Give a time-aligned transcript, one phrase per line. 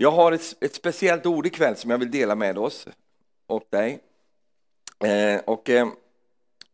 [0.00, 2.88] Jag har ett, ett speciellt ord ikväll som jag vill dela med oss
[3.46, 4.00] och dig.
[5.04, 5.88] Eh, och eh,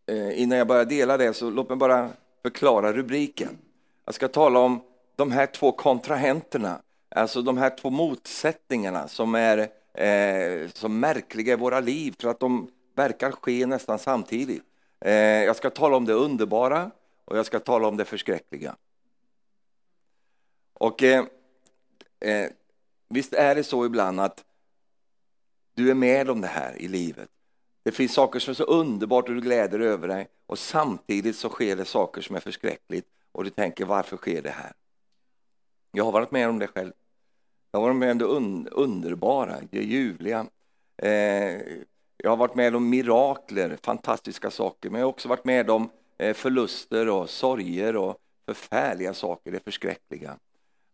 [0.06, 2.10] eh, innan jag börjar dela det så låt mig bara
[2.42, 3.58] förklara rubriken.
[4.04, 4.80] Jag ska tala om
[5.16, 9.58] de här två kontrahenterna, alltså de här två motsättningarna som är
[9.94, 14.62] eh, så märkliga i våra liv för att de verkar ske nästan samtidigt.
[15.00, 15.12] Eh,
[15.44, 16.90] jag ska tala om det underbara
[17.24, 18.76] och jag ska tala om det förskräckliga.
[20.74, 21.24] Och eh,
[22.20, 22.50] eh
[23.08, 24.44] Visst är det så ibland att
[25.74, 27.28] du är med om det här i livet.
[27.82, 31.48] Det finns saker som är så underbart och du gläder över dig och samtidigt så
[31.48, 34.72] sker det saker som är förskräckligt och du tänker varför sker det här?
[35.92, 36.92] Jag har varit med om det själv.
[37.72, 40.46] Jag har varit med om det un underbara, det ljuvliga.
[40.96, 41.60] Eh,
[42.16, 45.90] jag har varit med om mirakler, fantastiska saker, men jag har också varit med om
[46.18, 50.38] eh, förluster och sorger och förfärliga saker, det förskräckliga.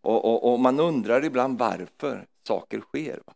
[0.01, 3.23] Och, och, och, man undrar ibland varför saker sker.
[3.27, 3.35] Va?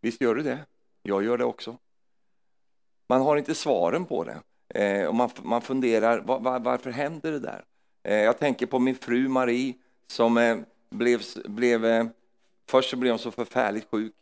[0.00, 0.58] Visst gör du det?
[1.02, 1.76] Jag gör det också.
[3.06, 4.42] Man har inte svaren på det.
[4.74, 7.64] Eh, och man, man funderar, var, var, varför händer det där?
[8.02, 9.74] Eh, jag tänker på min fru Marie
[10.06, 10.58] som eh,
[10.90, 12.06] blev, blev eh,
[12.66, 14.14] först så blev hon så förfärligt sjuk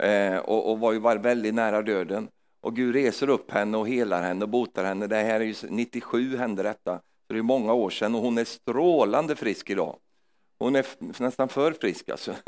[0.00, 2.28] eh, och, och, var ju väldigt nära döden.
[2.60, 5.06] Och Gud reser upp henne och helar henne och botar henne.
[5.06, 7.00] Det här är ju 97 hände detta.
[7.28, 9.96] Så det är många år sedan och hon är strålande frisk idag.
[10.58, 10.86] Hon är
[11.22, 12.34] nästan för frisk alltså.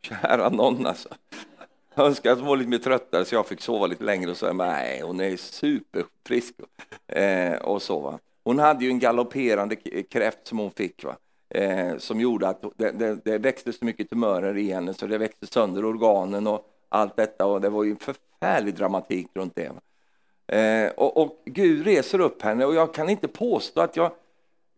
[0.00, 1.08] Kära någon alltså.
[1.94, 4.36] Jag önskar att hon var lite mer tröttare så jag fick sova lite längre och
[4.36, 6.54] så nej, hon är superfrisk.
[7.06, 8.18] Eh, och så, va.
[8.44, 9.76] Hon hade ju en galopperande
[10.10, 11.16] kräft som hon fick va.
[11.48, 15.18] Eh, som gjorde att det, det, det, växte så mycket tumörer i henne så det
[15.18, 19.68] växte sönder organen och allt detta och det var ju en förfärlig dramatik runt det.
[19.68, 19.80] Va?
[20.46, 24.12] Eh, och, och, Gud reser upp henne och jag kan inte påstå att jag...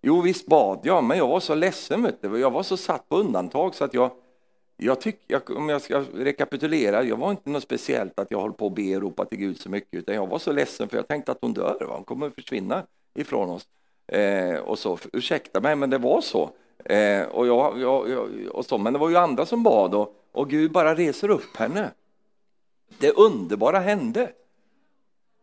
[0.03, 2.03] Jo, visst bad jag, men jag var så ledsen.
[2.03, 2.39] Vet du.
[2.39, 4.11] Jag var så satt på undantag så att jag...
[4.77, 8.53] jag, tyck, jag om jag ska rekapitulera, jag var inte något speciellt att jag höll
[8.53, 10.97] på att be och ropa till Gud så mycket, utan jag var så ledsen för
[10.97, 11.95] jag tänkte att hon dör, va?
[11.95, 12.83] hon kommer att försvinna
[13.15, 13.67] ifrån oss.
[14.07, 16.51] Eh, och så, ursäkta mig, men det var så.
[16.85, 18.79] Eh, och, jag, jag, jag, och så.
[18.79, 21.91] Men det var ju andra som bad och, och Gud bara reser upp henne.
[22.99, 24.33] Det underbara hände.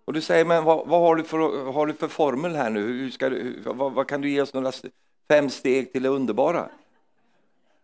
[0.06, 2.80] Och du säger, men vad, vad, har, du för, har du för formel här nu?
[2.80, 4.72] Hur ska du, vad, vad, kan du ge oss några
[5.28, 6.70] fem steg till det underbara?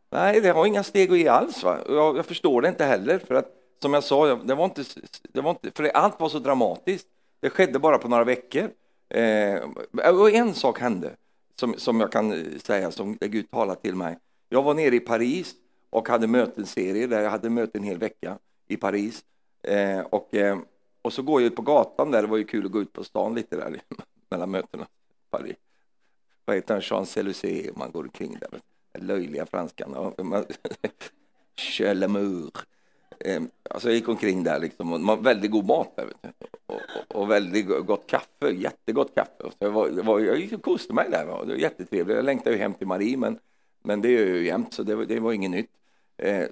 [0.10, 1.64] Nej, det har inga steg att ge alls.
[1.64, 1.78] Va?
[1.88, 3.20] Jag, jag förstår det inte heller.
[3.20, 3.48] För att,
[3.82, 4.84] som jag sa, det var inte,
[5.34, 7.08] det var inte, för allt var så dramatiskt.
[7.40, 8.70] Det skedde bara på några veckor.
[9.10, 9.62] Eh,
[10.14, 11.12] och en sak hände
[11.60, 14.18] som, som jag kan eh, säga, som Gud talade till mig.
[14.50, 15.56] Jag var nere i Paris
[15.90, 18.38] och hade mötenserie där jag hade möten en hel vecka
[18.68, 19.24] i Paris.
[19.64, 20.58] Eh, och eh,
[21.02, 22.94] och så går jag ut på gatan där, det var ju kul att gå ut
[22.94, 23.82] på stan lite där
[24.30, 24.88] mellan mötena.
[25.30, 25.56] Paris.
[26.46, 28.50] Vad heter han, Champs-Élysées, man går omkring där.
[28.92, 30.14] Den löjliga franskan.
[31.56, 32.52] Chalamour.
[33.20, 36.08] Ehm, alltså jag gick omkring där liksom, och man, väldigt god mat där.
[36.66, 39.44] Och, och, och, väldigt gott kaffe, jättegott kaffe.
[39.44, 42.16] Så jag, var, var, jag kostade mig där, det var jättetrevligt.
[42.16, 43.40] Jag längtade ju hem till Marie, men,
[43.84, 45.72] men det gör jag ju jämt, så det, det var inget nytt.
[46.18, 46.48] Ehm,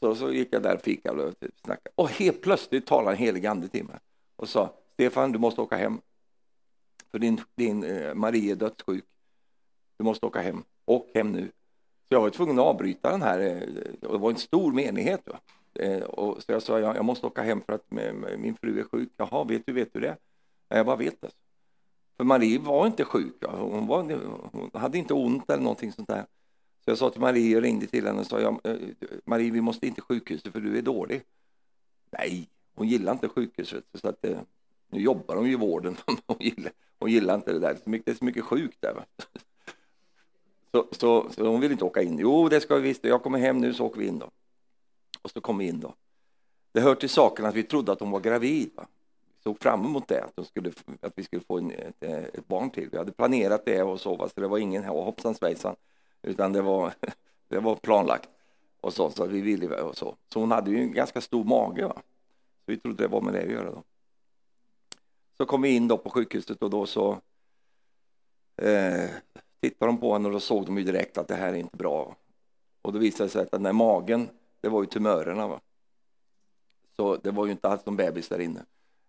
[0.00, 1.34] så, så gick jag där och fikade och
[1.64, 1.90] snackade.
[1.94, 3.98] Och helt plötsligt talade en helig ande till mig
[4.36, 6.00] och sa Stefan, du måste åka hem.
[7.10, 9.04] För din, din eh, Marie är dödssjuk.
[9.98, 10.64] Du måste åka hem.
[10.84, 11.46] Åk hem nu.
[12.08, 13.40] Så jag var tvungen att avbryta den här.
[13.40, 13.60] Eh,
[14.00, 15.22] det var en stor menighet.
[15.26, 15.40] Va?
[15.74, 17.90] Eh, och så jag sa jag, jag måste åka hem för att
[18.38, 19.12] min fru är sjuk.
[19.16, 20.16] Jaha, vet du, vet du det?
[20.68, 21.30] Jag bara vet det.
[22.16, 23.44] För Marie var inte sjuk.
[23.44, 24.02] Hon, var,
[24.52, 26.26] hon hade inte ont eller någonting sånt där.
[26.86, 28.76] Så jag sa till Marie och ringde till henne och sa ja, eh,
[29.24, 31.22] Marie, vi måste inte sjukhuset för du är dålig.
[32.10, 33.84] Nej, hon gillar inte sjukhuset.
[33.94, 34.38] Så att, eh,
[34.88, 35.96] nu jobbar hon ju i vården.
[36.06, 37.78] men hon, gillar, hon gillar inte det där.
[37.84, 39.04] Det är så mycket sjukt där.
[40.72, 42.18] Så, så, så, hon vill inte åka in.
[42.18, 43.04] Jo, det ska vi visst.
[43.04, 44.30] Jag kommer hem nu så åker vi in då.
[45.22, 45.94] Och så kom vi in då.
[46.72, 48.70] Det hör till saken att vi trodde att hon var gravid.
[48.74, 48.86] Va?
[49.36, 52.48] Vi såg fram emot det, att, skulle, att vi skulle få en, ett, eh, ett,
[52.48, 52.88] barn till.
[52.92, 54.28] Vi hade planerat det och så, va?
[54.28, 55.76] så det var ingen hoppsan svejsan.
[56.22, 56.94] Utan det var,
[57.48, 58.28] det var planlagt.
[58.80, 60.16] Och så, så vi ville och så.
[60.32, 61.86] Så hon hade ju en ganska stor mage.
[61.86, 61.94] Va?
[61.96, 63.70] Så vi trodde det var med det att göra.
[63.70, 63.82] Då.
[65.36, 67.20] Så kom vi in då på sjukhuset och då så
[68.62, 69.10] eh,
[69.60, 71.76] tittade de på henne och då såg de ju direkt att det här är inte
[71.76, 72.16] bra.
[72.82, 74.28] Och då visade det sig att den där magen,
[74.60, 75.48] det var ju tumörerna.
[75.48, 75.60] Va?
[76.96, 78.64] Så det var ju inte alls någon bebis där inne.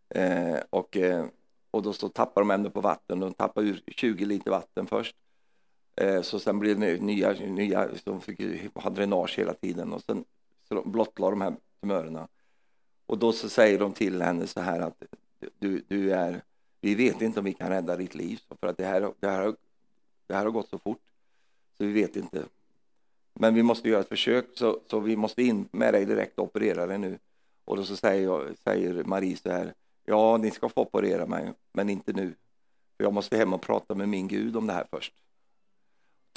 [0.10, 1.26] Eh, och, eh,
[1.72, 3.20] och då så tappade de henne på vatten.
[3.20, 5.16] De tappade ur 20 liter vatten först.
[6.02, 8.40] Eh, så sen blev det nya, nya de fick
[8.76, 10.26] ha dränage hela tiden och sen
[10.68, 12.28] så blottlade de här tumörerna.
[13.06, 15.04] Och då så säger de till henne så här att
[15.60, 16.42] du, du är,
[16.82, 19.56] vi vet inte om vi kan rädda ditt liv för att det här, det här,
[20.28, 21.02] det här har gått så fort
[21.78, 22.44] så vi vet inte.
[23.34, 26.46] Men vi måste göra ett försök så, så vi måste in med dig direkt och
[26.46, 27.20] operera dig nu.
[27.66, 29.74] Och då så säger, jag, säger Marie så här,
[30.06, 32.34] ja ni ska få operera mig, men inte nu.
[32.98, 35.14] För jag måste hem och prata med min Gud om det här först.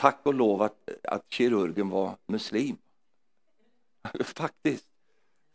[0.00, 2.76] Tack och lov att, att kirurgen var muslim.
[4.24, 4.86] Faktiskt.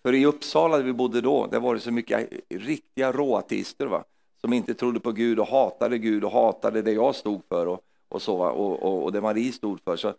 [0.04, 4.04] För i Uppsala där vi bodde då, där var det så mycket riktiga råateister va?
[4.42, 7.82] som inte trodde på Gud och hatade Gud och hatade det jag stod för och,
[8.10, 9.96] och, så, och, och, och det Marie stod för.
[9.96, 10.14] Så,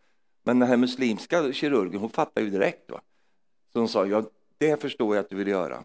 [0.45, 2.91] men den här muslimska kirurgen, hon fattade ju direkt.
[2.91, 3.01] Va?
[3.73, 4.25] Så hon sa, ja,
[4.59, 5.85] det förstår jag att du vill göra.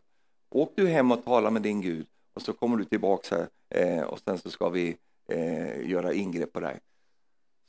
[0.50, 4.04] Åk du hem och tala med din Gud och så kommer du tillbaka här eh,
[4.04, 4.98] och sen så ska vi
[5.28, 6.80] eh, göra ingrepp på dig.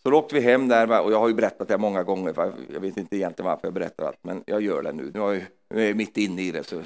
[0.02, 2.34] Så då åkte vi hem där och jag har ju berättat det många gånger.
[2.72, 5.10] Jag vet inte egentligen varför jag berättar allt, men jag gör det nu.
[5.69, 6.64] Nu är jag mitt inne i det.
[6.64, 6.82] Så.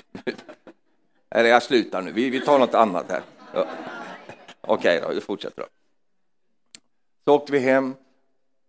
[1.31, 3.23] Eller jag slutar nu, vi, vi tar något annat här.
[3.55, 3.67] Ja.
[4.61, 5.67] Okej okay, då, vi fortsätter då.
[7.25, 7.95] Så åkte vi hem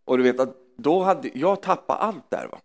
[0.05, 2.47] och du vet att då hade jag tappat allt där.
[2.51, 2.59] Va?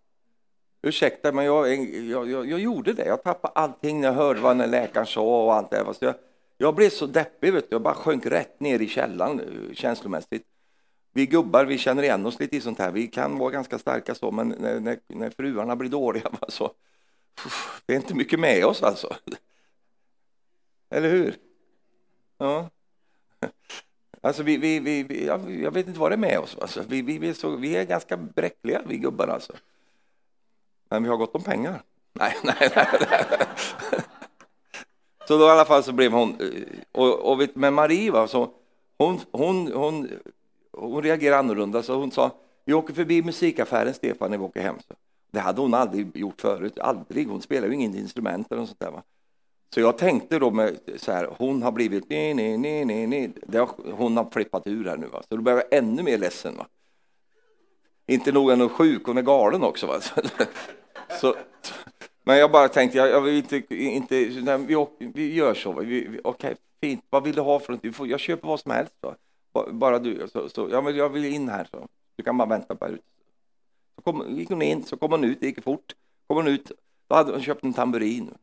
[0.83, 3.07] Ursäkta, men jag, jag, jag, jag, gjorde det.
[3.07, 5.95] Jag tappade allting när jag hörde vad den läkaren sa och allt det.
[5.95, 6.15] Så jag,
[6.59, 7.75] jag blev så deppig, vet du.
[7.75, 10.47] jag bara sjönk rätt ner i källan eh, känslomässigt.
[11.13, 12.91] Vi gubbar, vi känner igen oss lite i sånt här.
[12.91, 16.73] Vi kan vara ganska starka så, men när, när, när fruarna blir dåliga så
[17.87, 19.17] det är inte mycket med oss alltså.
[20.91, 21.37] Eller hur?
[22.39, 22.71] Ja.
[24.25, 25.27] Alltså vi, vi, vi,
[25.63, 26.57] jag vet inte vad det är med oss.
[26.61, 29.53] Alltså vi, vi, vi, är så, vi är ganska bräckliga vi gubbar alltså.
[30.89, 31.83] Men vi har gott om pengar.
[32.13, 32.87] Nej, nej, nej.
[33.11, 33.47] nej.
[35.29, 36.63] Så då i alla fall så blev hon, eh,
[36.93, 38.51] och, och vet, med Marie va, så
[38.99, 40.11] hon, hon, hon,
[40.73, 42.31] hon reagerade annorlunda så hon sa,
[42.65, 44.77] vi åker förbi musikaffären Stefan när vi åker hem.
[44.89, 44.95] Så.
[45.31, 47.29] Det hade hon aldrig gjort förut, aldrig.
[47.29, 48.91] Hon spelar ju inget instrument eller något sånt där.
[48.91, 49.03] Va?
[49.75, 53.33] Så jag tänkte då med så här, hon har blivit nej, nej, nej, nej, nej.
[53.93, 55.23] Hon har flippat ur här nu va.
[55.29, 56.67] Så då blev jag ännu mer ledsen va.
[58.07, 60.01] Inte nog än sjuk, hon är galen också va.
[60.01, 60.21] Så,
[61.21, 61.35] så,
[62.25, 65.73] men jag bara tänkte, jag, jag vill inte, inte nej, vi, vi gör så.
[65.73, 65.81] Va?
[65.81, 67.05] Vi, vi, Okej, fint.
[67.11, 68.09] Vad vill du ha för något?
[68.11, 68.95] Jag köper vad som helst.
[69.01, 69.15] Va?
[69.73, 70.29] Bara du.
[70.33, 71.69] Så, så, jag, vill, jag vill in här.
[71.71, 71.89] Så.
[72.17, 73.03] Du kan bara vänta på ut.
[73.95, 75.95] Så kom, gick hon in, så kom hon ut, det gick fort.
[76.27, 76.73] Kom hon ut,
[77.09, 78.35] då hade hon köpt en tamburin.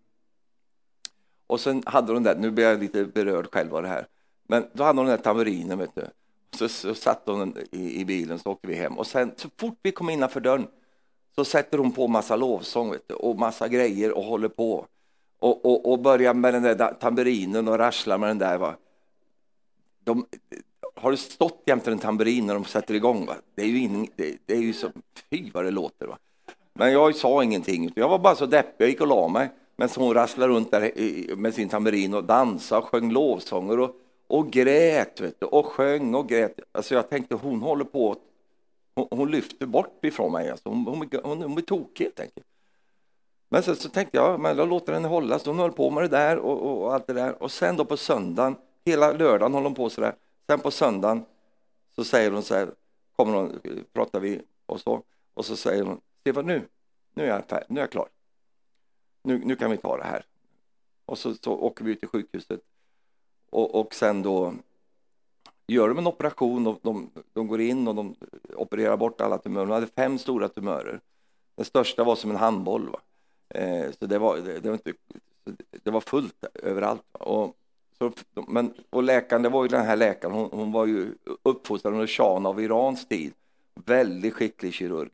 [1.48, 4.08] Och sen hade hon den, nu blir jag lite berörd själv av det här,
[4.48, 6.08] men då hade hon den där tamburinen, vet du.
[6.52, 8.98] Så, så satte hon i, i, bilen, så åkte vi hem.
[8.98, 10.68] Och sen så fort vi kom innanför dörren
[11.36, 14.86] så sätter hon på massa lovsång vet du, och massa grejer och håller på.
[15.40, 18.58] Och, och, och börjar med den där tamburinen och rasslar med den där.
[18.58, 18.76] Va?
[20.04, 20.26] De,
[21.02, 23.26] har du stått jämte en tamburin när de sätter igång?
[23.26, 23.36] Va?
[23.56, 24.88] Det är ju, in, det, det, är ju så,
[25.30, 26.08] fy vad det låter.
[26.08, 26.18] Va?
[26.74, 29.50] Men jag sa ingenting, jag var bara så deppig, jag gick och la mig.
[29.76, 33.96] Men hon rasslade runt där med sin tamburin och dansade och sjöng lovsånger och,
[34.28, 36.60] och grät vet du, och sjöng och grät.
[36.72, 38.16] Alltså jag tänkte hon håller på,
[38.96, 40.50] hon, hon lyfter bort ifrån mig.
[40.50, 42.46] Alltså hon, hon, hon, hon blir tokig helt enkelt.
[43.50, 45.40] Men så, så tänkte jag, men jag låter henne hålla.
[45.40, 47.44] Så hon höll på med det där och, och, och, allt det där.
[47.44, 48.56] Och sen då på söndagen,
[48.86, 50.16] hela lördagen håller hon på så där.
[50.50, 51.26] Sen på söndagen
[51.96, 52.72] så säger hon så här,
[53.16, 53.60] kommer hon,
[53.94, 55.04] pratar vi och så.
[55.34, 56.68] Och så säger hon, Stefan nu,
[57.14, 58.10] nu är jag, färdig, nu är jag klar
[59.24, 60.26] nu, nu kan vi ta det här.
[61.06, 62.62] Och så, så åker vi ut till sjukhuset
[63.50, 64.54] och, och sen då
[65.68, 68.16] gör de en operation och de, de går in och de
[68.56, 69.66] opererar bort alla tumörer.
[69.66, 71.02] De hade fem stora tumörer.
[71.56, 72.90] Den största var som en handboll.
[72.90, 73.00] Va?
[73.50, 74.94] Eh, så det var, det, det, var inte,
[75.84, 77.04] det var fullt överallt.
[77.12, 77.56] Och,
[78.00, 78.12] så,
[78.48, 82.08] men, och läkaren, det var ju den här läkaren, hon, hon var ju uppfostrad under
[82.08, 83.34] shahen av Irans tid.
[83.86, 85.10] Väldigt skicklig kirurg.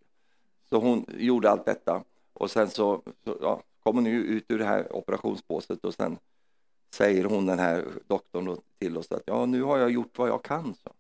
[0.70, 2.04] Så hon gjorde allt detta.
[2.34, 6.18] Och sen så, så ja, kommer nu ut ur det här operationsbåset och sen
[6.94, 10.44] säger hon den här doktorn till oss att ja, nu har jag gjort vad jag
[10.44, 10.75] kan.
[10.84, 10.92] Så.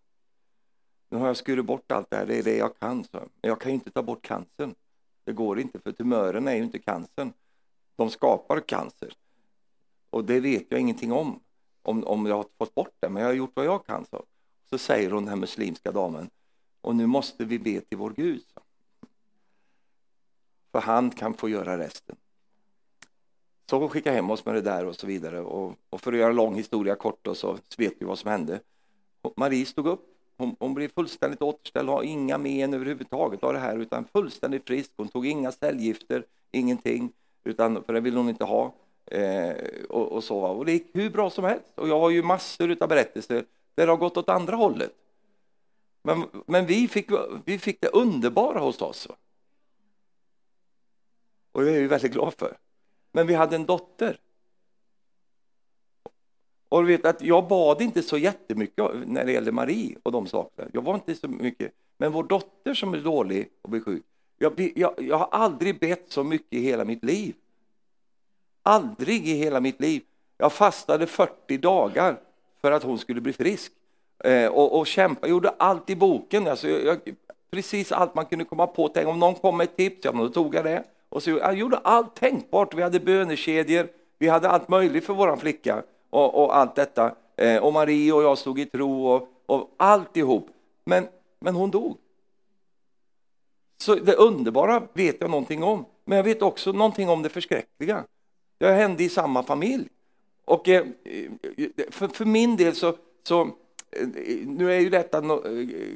[1.09, 3.03] Nu har jag skurit bort allt det här, det är det jag kan.
[3.03, 3.19] Så.
[3.19, 4.75] Men jag kan ju inte ta bort cancern.
[5.23, 7.33] Det går inte, för tumörerna är ju inte cancern.
[7.95, 9.13] De skapar cancer.
[10.09, 11.39] Och det vet jag ingenting om,
[11.85, 14.05] om, om jag har fått bort det, men jag har gjort vad jag kan.
[14.05, 14.25] Så,
[14.69, 16.29] så säger hon, den här muslimska damen,
[16.81, 18.43] och nu måste vi be till vår Gud.
[18.53, 18.61] Så.
[20.71, 22.15] För han kan få göra resten.
[23.69, 25.41] Så hon skickade hem oss med det där och så vidare.
[25.41, 28.31] Och, och för att göra en lång historia kort då, så vet vi vad som
[28.31, 28.59] hände.
[29.35, 30.11] Marie stod upp.
[30.37, 34.91] Hon, hon blev fullständigt återställd, har inga men överhuvudtaget av det här, utan fullständigt frisk.
[34.97, 37.11] Hon tog inga cellgifter, ingenting,
[37.43, 38.73] utan, för det ville hon inte ha.
[39.05, 39.55] Eh,
[39.89, 40.39] och, och, så.
[40.39, 41.73] Och det gick hur bra som helst.
[41.75, 43.45] Och jag har ju massor av berättelser
[43.75, 44.93] där det har gått åt andra hållet.
[46.03, 47.09] Men, men vi, fick,
[47.45, 49.07] vi fick det underbara hos oss.
[51.51, 52.57] Och det är jag väldigt glad för.
[53.11, 54.19] Men vi hade en dotter.
[56.69, 60.27] Och du vet att jag bad inte så jättemycket när det gällde Marie och de
[60.27, 60.69] sakerna.
[60.73, 61.71] Jag var inte så mycket.
[61.97, 64.03] Men vår dotter som är dålig och blir sjuk,
[64.37, 67.35] Jag, jag, jag har aldrig bett så mycket i hela mitt liv.
[68.67, 70.01] Aldrig i hela mitt liv.
[70.37, 72.19] Jag fastade 40 dagar
[72.61, 73.71] för att hon skulle bli frisk.
[74.23, 76.47] Eh, och, och kämpa, gjorde allt i boken.
[76.47, 76.99] Alltså, jag,
[77.51, 78.87] precis allt man kunde komma på.
[78.87, 80.83] Tänk om någon kom med ett tips, ja, då tog jag det.
[81.09, 82.73] Och så, jag gjorde allt tänkbart.
[82.73, 87.15] Vi hade bönekedjor, vi hade allt möjligt för vår flicka och, och allt detta.
[87.37, 90.49] Eh, och Marie och jag stod i tro och, och alltihop.
[90.85, 91.07] Men,
[91.39, 91.97] men hon dog.
[93.77, 98.03] Så det underbara vet jag någonting om, men jag vet också någonting om det förskräckliga.
[98.57, 99.89] Det hände i samma familj.
[100.45, 100.85] Och eh,
[101.89, 102.93] för, för min del så,
[103.23, 103.41] så
[103.91, 104.07] eh,
[104.45, 105.41] nu är ju detta eh,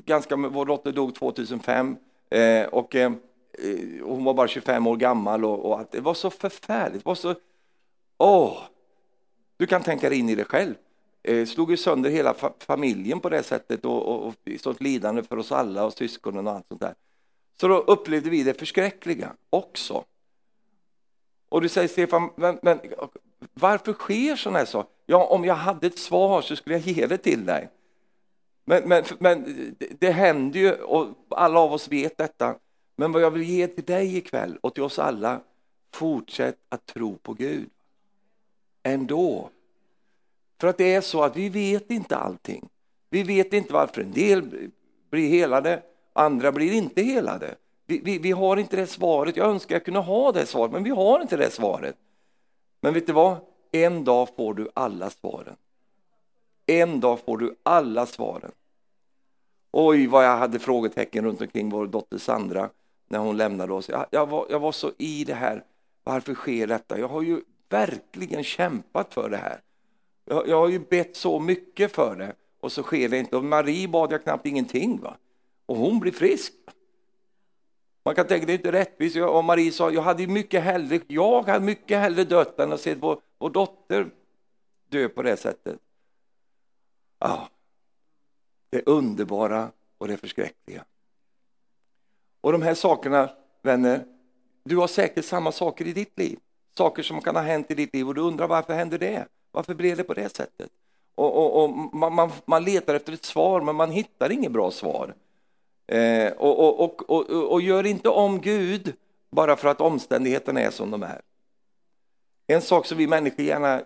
[0.06, 1.98] ganska, vår dotter dog 2005
[2.72, 2.96] och
[4.04, 7.36] hon var bara 25 år gammal och, och det var så förfärligt, det var så,
[8.18, 8.58] åh,
[9.58, 10.74] du kan tänka dig in i det själv.
[11.48, 15.52] Slog ju sönder hela familjen på det sättet och, och, och sånt lidande för oss
[15.52, 16.94] alla och syskonen och allt sånt där.
[17.62, 20.04] Så då upplevde vi det förskräckliga också.
[21.50, 22.80] Och du säger Stefan, men, men
[23.54, 24.92] varför sker sådana här saker?
[25.06, 27.70] Ja, om jag hade ett svar så skulle jag ge det till dig.
[28.66, 29.44] Men, men, men
[29.80, 32.56] det, det händer ju och alla av oss vet detta.
[32.96, 35.42] Men vad jag vill ge till dig ikväll och till oss alla,
[35.94, 37.70] fortsätt att tro på Gud.
[38.84, 39.50] Ändå.
[40.62, 42.70] För att det är så att vi vet inte allting.
[43.10, 44.70] Vi vet inte varför en del
[45.10, 47.56] blir helade, andra blir inte helade.
[47.90, 49.38] Vi, vi, vi, har inte det svaret.
[49.38, 51.96] Jag önskar jag kunde ha det svaret, men vi har inte det svaret.
[52.82, 53.38] Men vet du vad?
[53.72, 55.56] En dag får du alla svaren.
[56.66, 58.52] En dag får du alla svaren.
[59.72, 62.70] Oj, vad jag hade frågetecken runt omkring vår dotter Sandra
[63.08, 63.90] när hon lämnade oss.
[63.90, 65.64] Jag, jag, var, jag var så i det här.
[66.04, 67.00] Varför sker detta?
[67.00, 69.62] Jag har ju verkligen kämpat för det här.
[70.26, 73.38] Jag, jag har ju bett så mycket för det och så sker det inte.
[73.38, 75.00] Och Marie bad jag knappt ingenting.
[75.00, 75.18] Va?
[75.66, 76.54] Och hon blir frisk.
[78.04, 79.18] Man kan tänka det är inte rättvist.
[79.18, 82.96] Och Marie sa, jag hade mycket hellre, jag hade mycket hellre dött än att se
[82.96, 84.10] vår, vår dotter
[84.90, 85.80] dö på det sättet.
[87.20, 87.50] Ja,
[88.70, 90.86] det underbara och det förskräckliga.
[92.42, 93.30] Och de här sakerna,
[93.62, 94.06] vänner,
[94.64, 96.40] du har säkert samma saker i ditt liv.
[96.78, 99.28] Saker som kan ha hänt i ditt liv och du undrar varför händer det?
[99.52, 100.72] Varför blev det på det sättet?
[101.16, 104.72] Och, och, och man, man, man, letar efter ett svar, men man hittar inget bra
[104.72, 105.16] svar.
[105.90, 108.94] Eh, och, och, och, och, gör inte om Gud
[109.32, 111.22] bara för att omständigheterna är som de är.
[112.48, 113.82] En sak som vi människor gärna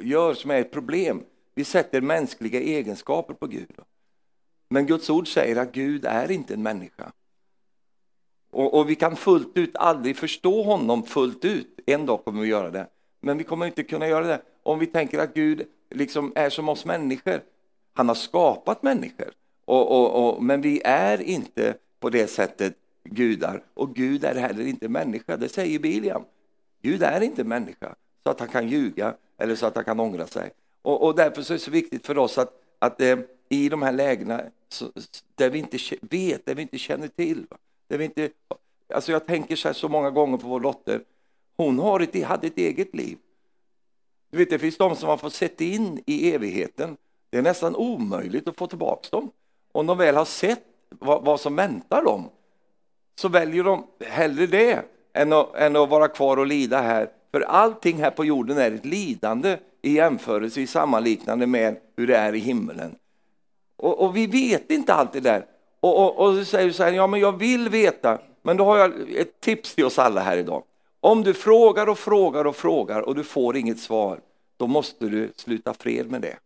[0.00, 1.24] gör som är ett problem,
[1.54, 3.70] vi sätter mänskliga egenskaper på Gud.
[4.68, 7.12] Men Guds ord säger att Gud är inte en människa.
[8.50, 11.80] Och, och vi kan fullt ut aldrig förstå honom fullt ut.
[11.86, 12.86] En dag kommer vi göra det.
[13.20, 16.68] Men vi kommer inte kunna göra det om vi tänker att Gud liksom är som
[16.68, 17.42] oss människor.
[17.94, 19.32] Han har skapat människor,
[19.64, 23.62] och, och, och, men vi är inte på det sättet gudar.
[23.74, 26.24] Och Gud är heller inte människa, det säger Biliam.
[26.82, 30.26] Gud är inte människa, så att han kan ljuga eller så att han kan ångra
[30.26, 30.50] sig.
[30.82, 33.18] Och, och därför så är det så viktigt för oss att, att eh,
[33.48, 34.92] i de här lägena så,
[35.34, 37.46] där vi inte vet, där vi inte känner till,
[37.88, 38.30] där vi inte,
[38.94, 41.00] alltså jag tänker så här så många gånger på vår dotter,
[41.56, 43.18] hon har ett, hade ett eget liv.
[44.30, 46.96] Du vet, det finns de som har fått sätta in i evigheten.
[47.30, 49.30] Det är nästan omöjligt att få tillbaka dem.
[49.74, 52.30] Om de väl har sett vad, vad som väntar dem
[53.16, 57.10] så väljer de hellre det än att, än att vara kvar och lida här.
[57.32, 62.16] För allting här på jorden är ett lidande i jämförelse, i sammanliknande med hur det
[62.16, 62.94] är i himmelen.
[63.76, 65.46] Och, och vi vet inte allt det där.
[65.80, 68.18] Och, och, och så säger du så här, ja men jag vill veta.
[68.42, 70.62] Men då har jag ett tips till oss alla här idag.
[71.00, 74.20] Om du frågar och frågar och frågar och du får inget svar,
[74.56, 76.36] då måste du sluta fred med det.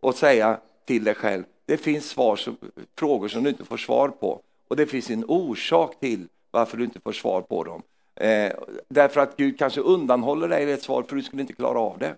[0.00, 2.56] Och säga till dig själv, det finns svar som,
[2.98, 6.84] frågor som du inte får svar på och det finns en orsak till varför du
[6.84, 7.82] inte får svar på dem.
[8.14, 8.52] Eh,
[8.88, 12.14] därför att Gud kanske undanhåller dig ett svar för du skulle inte klara av det.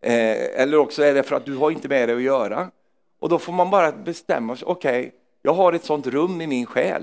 [0.00, 2.70] Eh, eller också är det för att du har inte med det att göra.
[3.18, 5.10] Och då får man bara bestämma sig, okej, okay,
[5.42, 7.02] jag har ett sånt rum i min själ.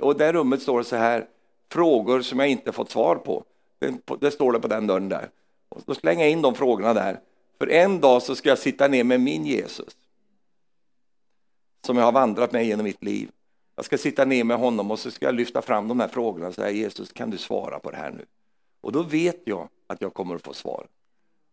[0.00, 1.26] Och det rummet står så här,
[1.72, 3.44] frågor som jag inte fått svar på.
[4.20, 5.28] Det, står det på den dörren där.
[5.68, 7.20] Och då slänger jag in de frågorna där.
[7.60, 9.96] För en dag så ska jag sitta ner med min Jesus.
[11.86, 13.30] Som jag har vandrat med genom mitt liv.
[13.76, 16.48] Jag ska sitta ner med honom och så ska jag lyfta fram de här frågorna
[16.48, 18.26] och säga Jesus, kan du svara på det här nu?
[18.80, 20.86] Och då vet jag att jag kommer att få svar.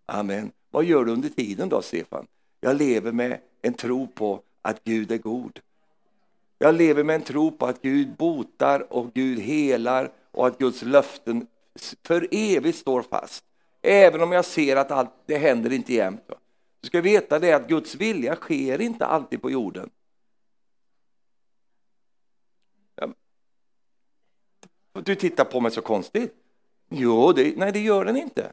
[0.06, 0.52] Amen.
[0.70, 2.28] Vad gör du under tiden då, Stefan?
[2.62, 5.60] Jag lever med en tro på att Gud är god.
[6.58, 10.82] Jag lever med en tro på att Gud botar och Gud helar och att Guds
[10.82, 11.48] löften
[12.04, 13.44] för evigt står fast.
[13.90, 16.22] Även om jag ser att allt, det händer inte jämt.
[16.82, 19.90] Du ska veta det att Guds vilja sker inte alltid på jorden.
[25.04, 26.34] Du tittar på mig så konstigt.
[26.90, 28.52] Jo, det, nej det gör den inte.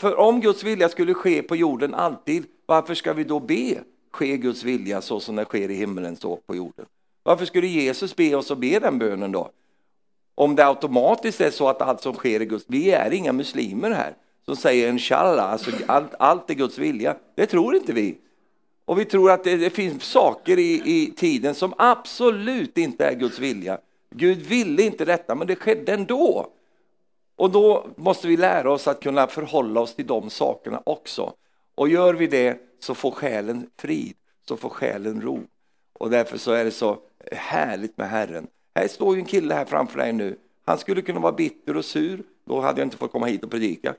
[0.00, 4.36] För om Guds vilja skulle ske på jorden alltid, varför ska vi då be ske
[4.36, 6.86] Guds vilja så som det sker i himlen så på jorden?
[7.22, 9.50] Varför skulle Jesus be oss att be den bönen då?
[10.34, 13.90] Om det automatiskt är så att allt som sker i Guds, vi är inga muslimer
[13.90, 14.16] här
[14.50, 17.16] som säger inshallah, alltså allt, allt är Guds vilja.
[17.34, 18.18] Det tror inte vi.
[18.84, 23.14] Och vi tror att det, det finns saker i, i tiden som absolut inte är
[23.14, 23.78] Guds vilja.
[24.10, 26.46] Gud ville inte detta, men det skedde ändå.
[27.36, 31.32] Och då måste vi lära oss att kunna förhålla oss till de sakerna också.
[31.74, 34.16] Och gör vi det så får själen frid,
[34.48, 35.40] så får själen ro.
[35.92, 36.98] Och därför så är det så
[37.32, 38.46] härligt med Herren.
[38.74, 40.38] Här står ju en kille här framför dig nu.
[40.66, 42.22] Han skulle kunna vara bitter och sur.
[42.44, 43.94] Då hade jag inte fått komma hit och predika.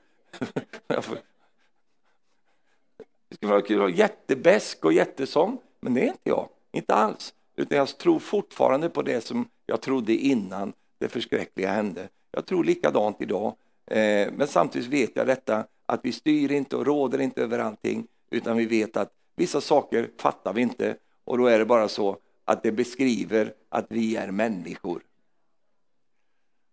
[3.28, 6.48] Det skulle vara kul att vara jättebäsk och jättesång, men det är inte jag.
[6.72, 7.34] Inte alls.
[7.56, 12.08] Utan jag tror fortfarande på det som jag trodde innan det förskräckliga hände.
[12.30, 13.56] Jag tror likadant idag.
[13.86, 18.06] Eh, men samtidigt vet jag detta att vi styr inte och råder inte över allting
[18.30, 22.16] utan vi vet att vissa saker fattar vi inte och då är det bara så
[22.44, 25.02] att det beskriver att vi är människor.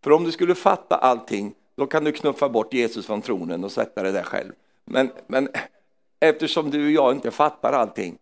[0.03, 3.71] För om du skulle fatta allting då kan du knuffa bort Jesus från tronen och
[3.71, 4.51] sätta dig där själv.
[4.86, 5.50] Men, men
[6.19, 8.17] eftersom du och jag inte fattar allting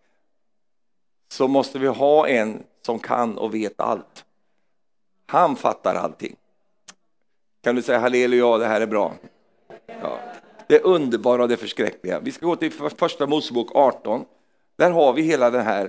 [1.30, 4.26] så måste vi ha en som kan och vet allt.
[5.26, 6.36] Han fattar allting.
[7.62, 9.14] Kan du säga halleluja, det här är bra?
[10.02, 10.20] Ja.
[10.68, 12.20] Det underbara och det förskräckliga.
[12.20, 14.26] Vi ska gå till första Mosebok 18.
[14.76, 15.86] Där har vi hela den här,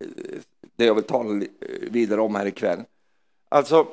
[0.00, 0.06] eh,
[0.76, 1.42] det jag vill tala
[1.80, 2.84] vidare om här ikväll.
[3.48, 3.86] Alltså,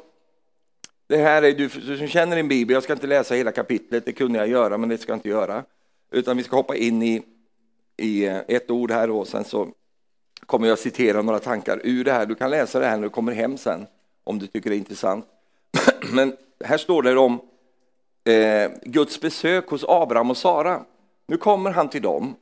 [1.08, 4.06] det här är du, du som känner din bibel, jag ska inte läsa hela kapitlet,
[4.06, 5.64] det kunde jag göra, men det ska jag inte göra.
[6.12, 7.24] Utan vi ska hoppa in i,
[7.98, 9.68] i eh, ett ord här och sen så
[10.46, 12.26] kommer jag citera några tankar ur det här.
[12.26, 13.86] Du kan läsa det här när du kommer hem sen,
[14.24, 15.26] om du tycker det är intressant.
[16.14, 16.34] Men
[16.64, 17.42] här står det om
[18.24, 20.86] eh, Guds besök hos Abraham och Sara.
[21.28, 22.36] Nu kommer han till dem.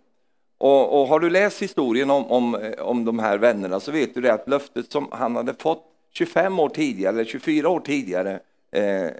[0.57, 4.13] Och, och har du läst historien om, om, eh, om de här vännerna så vet
[4.13, 8.39] du det att löftet som han hade fått 25 år tidigare, eller 24 år tidigare,
[8.71, 9.11] eh,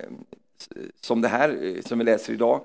[1.02, 2.62] som det här eh, som vi läser idag,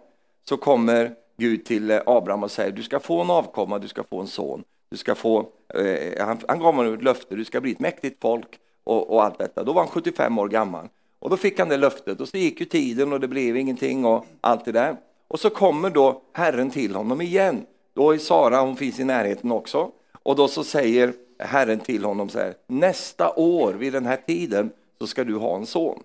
[0.49, 4.03] så kommer Gud till eh, Abraham och säger du ska få en avkomma, du ska
[4.03, 4.65] få en son.
[4.91, 8.23] Du ska få, eh, han, han gav honom ett löfte, du ska bli ett mäktigt
[8.23, 9.65] folk och, och, allt detta.
[9.65, 10.89] Då var han 75 år gammal.
[11.19, 14.05] Och då fick han det löftet och så gick ju tiden och det blev ingenting
[14.05, 14.97] och allt det där.
[15.29, 17.67] Och så kommer då Herren till honom igen.
[17.95, 19.91] Då är Sara, hon finns i närheten också.
[20.23, 24.71] Och då så säger Herren till honom så här, nästa år vid den här tiden
[24.99, 26.03] så ska du ha en son.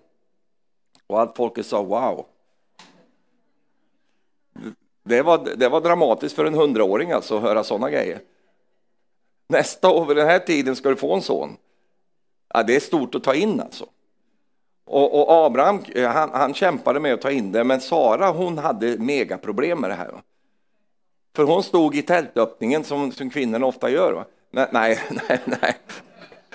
[1.12, 2.26] Och allt folket sa wow.
[5.04, 8.20] Det var, det var dramatiskt för en hundraåring alltså att höra sådana grejer.
[9.48, 11.56] Nästa år vid den här tiden ska du få en son.
[12.54, 13.86] Ja, det är stort att ta in alltså.
[14.84, 18.98] Och, och Abraham han, han, kämpade med att ta in det, men Sara hon hade
[18.98, 20.22] megaproblem med det här.
[21.36, 24.12] För hon stod i tältöppningen som, som kvinnorna ofta gör.
[24.12, 24.24] Va?
[24.72, 24.98] Nej,
[25.28, 25.76] nej, nej.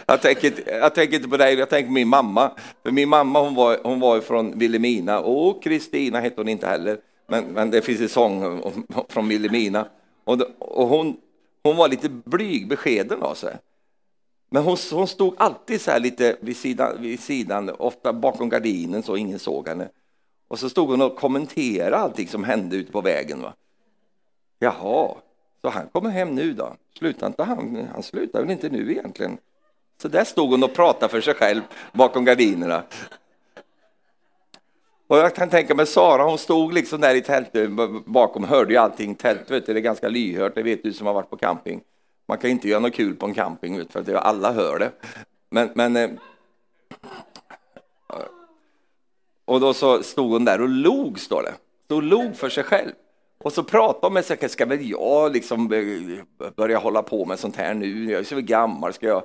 [0.10, 2.52] Jag, tänker, jag tänker inte på dig, jag tänker på min mamma.
[2.84, 7.00] För min mamma hon var, hon var från Vilhelmina och Kristina hette hon inte heller.
[7.28, 8.62] Men, men det finns en sång
[9.10, 9.88] från Vilhelmina.
[10.24, 11.18] Och, och hon,
[11.64, 13.58] hon var lite blyg, beskeden av sig.
[14.50, 19.04] Men hon, hon stod alltid så här lite vid sidan, vid sidan, ofta bakom gardinen
[19.04, 19.90] så ingen såg henne.
[20.48, 23.42] Och så stod hon och kommenterade allting som hände ute på vägen.
[23.42, 23.54] Va?
[24.60, 25.16] Jaha,
[25.62, 26.76] så han kommer hem nu då?
[26.98, 27.88] Slutar inte han?
[27.94, 29.38] Han slutar väl inte nu egentligen?
[30.02, 32.84] Så där stod hon och pratade för sig själv bakom gardinerna.
[35.08, 37.70] Och jag kan tänka mig Sara, hon stod liksom där i tältet
[38.06, 39.16] bakom, hörde ju allting.
[39.16, 41.82] Tält vet du, det är ganska lyhört, det vet du som har varit på camping.
[42.28, 44.92] Man kan inte göra något kul på en camping för att alla hör det.
[45.50, 46.10] Men, men eh,
[49.46, 51.54] och då så stod hon där och log, står det.
[51.86, 52.92] Stod och log för sig själv.
[53.38, 57.26] Och så pratade hon med sig, själv, ska väl jag liksom eh, börja hålla på
[57.26, 58.12] med sånt här nu?
[58.12, 59.24] Jag är så gammal, ska jag,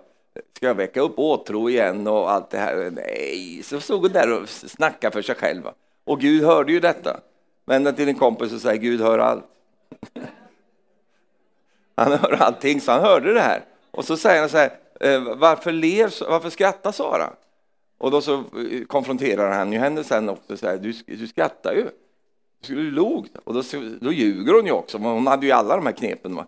[0.57, 2.90] ska jag väcka upp åtrå igen och allt det här?
[2.90, 5.62] Nej, så stod hon där och snackade för sig själv.
[6.05, 7.21] Och Gud hörde ju detta.
[7.64, 9.45] Vända till en kompis och säger Gud hör allt.
[11.95, 13.64] Han hör allting, så han hörde det här.
[13.90, 17.31] Och så säger han så här, eh, varför, ler, varför skrattar Sara?
[17.99, 21.73] Och då så eh, konfronterar han ju henne sen också, så här, du, du skrattar
[21.73, 21.87] ju.
[22.66, 23.29] Du log.
[23.45, 23.62] Och då,
[24.01, 26.35] då ljuger hon ju också, hon hade ju alla de här knepen.
[26.35, 26.47] Va?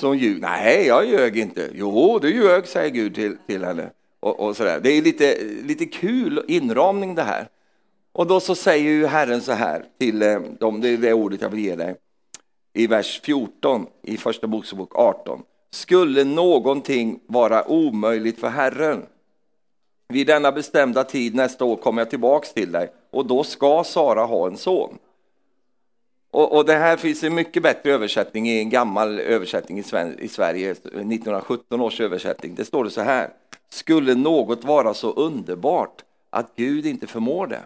[0.00, 0.38] Så hon.
[0.40, 1.70] Nej, jag ljög inte.
[1.74, 3.90] Jo, du ljög, säger Gud till, till henne.
[4.20, 4.80] Och, och så där.
[4.80, 7.48] Det är lite, lite kul inramning det här.
[8.12, 11.42] Och då så säger ju Herren så här till eh, dem, det är det ordet
[11.42, 11.96] jag vill ge dig
[12.74, 15.42] i vers 14 i Första Mosebok 18.
[15.70, 19.06] Skulle någonting vara omöjligt för Herren?
[20.12, 24.24] vid denna bestämda tid nästa år kommer jag tillbaks till dig och då ska Sara
[24.24, 24.98] ha en son.
[26.30, 30.18] Och, och, det här finns en mycket bättre översättning i en gammal översättning i, Sven,
[30.18, 32.54] i Sverige, eh, 1917 års översättning.
[32.54, 33.30] Det står det så här.
[33.70, 37.60] Skulle något vara så underbart att Gud inte förmår det?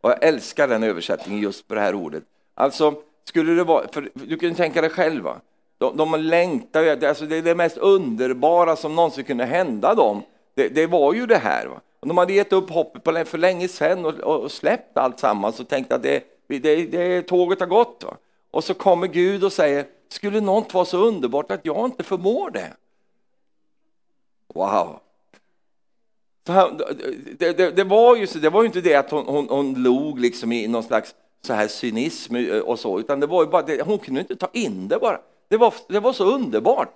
[0.00, 2.22] Och jag älskar den översättningen just på det här ordet.
[2.54, 5.40] Alltså, skulle det vara, för du kan tänka dig själva,
[5.78, 10.22] de, de längtar, alltså det är det mest underbara som någonsin kunde hända dem.
[10.54, 11.66] Det, det var ju det här.
[11.66, 11.80] Va?
[12.00, 15.68] Och de hade gett upp hoppet för länge sedan och, och släppt allt sammans och
[15.68, 18.04] tänkt att det, det, det, tåget har gått.
[18.04, 18.16] Va?
[18.50, 22.50] Och så kommer Gud och säger, skulle något vara så underbart att jag inte förmår
[22.50, 22.72] det?
[24.54, 25.00] Wow!
[27.38, 30.20] Det, det, det, var ju, det var ju inte det att hon, hon, hon log
[30.20, 33.62] liksom i någon slags så här cynism eh, och så, utan det var ju bara
[33.62, 35.20] det, hon kunde inte ta in det bara.
[35.48, 36.94] Det var, det var så underbart.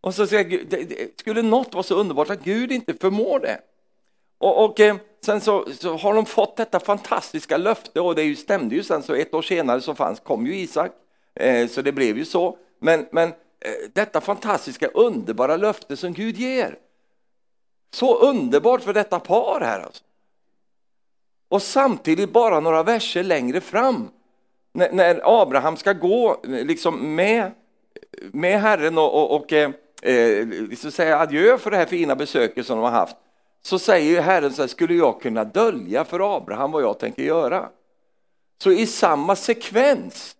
[0.00, 3.60] Och så säger Gud, det, skulle något vara så underbart att Gud inte förmår det?
[4.38, 8.36] Och, och eh, sen så, så, har de fått detta fantastiska löfte och det ju,
[8.36, 10.92] stämde ju sen, så ett år senare så fanns, kom ju Isak,
[11.34, 12.58] eh, så det blev ju så.
[12.78, 16.78] Men, men eh, detta fantastiska, underbara löfte som Gud ger.
[17.94, 20.02] Så underbart för detta par här alltså.
[21.48, 24.08] Och samtidigt bara några verser längre fram,
[24.72, 27.50] när, när Abraham ska gå liksom med,
[28.32, 29.70] med Herren och, och, och eh,
[30.02, 33.16] eh, liksom säga adjö för det här fina besöket som de har haft,
[33.66, 37.68] så säger Herren så här, skulle jag kunna dölja för Abraham vad jag tänker göra?
[38.62, 40.36] Så i samma sekvens,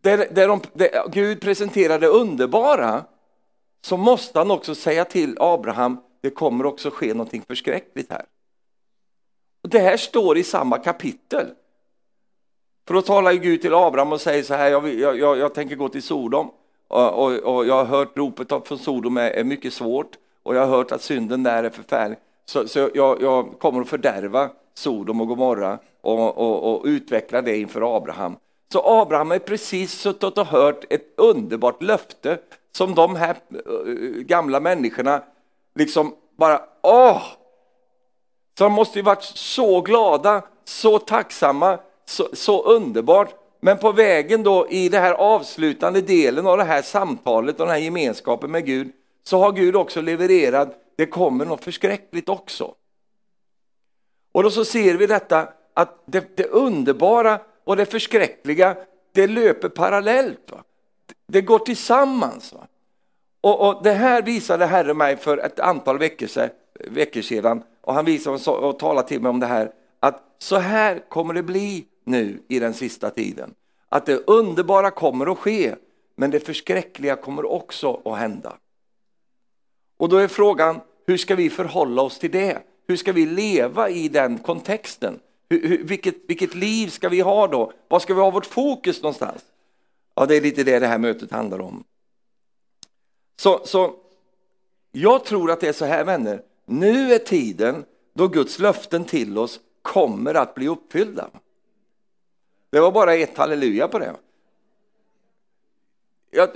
[0.00, 3.04] där, där, de, där Gud presenterar det underbara,
[3.84, 8.26] så måste han också säga till Abraham, det kommer också ske någonting förskräckligt här.
[9.62, 11.46] Och det här står i samma kapitel.
[12.86, 15.88] För då talar Gud till Abraham och säger så här, jag, jag, jag tänker gå
[15.88, 16.50] till Sodom
[16.88, 20.66] och, och, och, jag har hört ropet från Sodom är, är, mycket svårt och jag
[20.66, 22.18] har hört att synden där är förfärlig.
[22.44, 27.58] Så, så jag, jag, kommer att fördärva Sodom och Gomorra och, och, och utveckla det
[27.58, 28.36] inför Abraham.
[28.72, 32.38] Så Abraham har precis suttit och hört ett underbart löfte
[32.72, 35.22] som de här eh, gamla människorna
[35.74, 37.22] liksom bara, åh!
[38.58, 43.34] Så de måste ju varit så glada, så tacksamma, så, så underbart.
[43.60, 47.74] Men på vägen då i den här avslutande delen av det här samtalet och den
[47.74, 48.92] här gemenskapen med Gud
[49.28, 52.74] så har Gud också levererat, det kommer något förskräckligt också.
[54.32, 58.76] Och då så ser vi detta att det, det underbara och det förskräckliga,
[59.12, 60.50] det löper parallellt.
[60.50, 60.62] Va?
[61.26, 62.52] Det går tillsammans.
[62.52, 62.66] Va?
[63.40, 66.50] Och, och, Det här visade Herre mig för ett antal veckor,
[66.90, 71.08] veckor sedan och han visade och talade till mig om det här att så här
[71.08, 73.54] kommer det bli nu i den sista tiden.
[73.88, 75.74] Att det underbara kommer att ske,
[76.16, 78.56] men det förskräckliga kommer också att hända.
[79.98, 82.62] Och då är frågan, hur ska vi förhålla oss till det?
[82.86, 85.20] Hur ska vi leva i den kontexten?
[85.50, 87.72] Hur, hur, vilket, vilket liv ska vi ha då?
[87.88, 89.44] Var ska vi ha vårt fokus någonstans?
[90.14, 91.84] Ja, det är lite det det här mötet handlar om.
[93.36, 93.94] Så, så
[94.92, 97.84] jag tror att det är så här vänner, nu är tiden
[98.14, 101.30] då Guds löften till oss kommer att bli uppfyllda.
[102.70, 104.14] Det var bara ett halleluja på det.
[106.30, 106.50] Jag,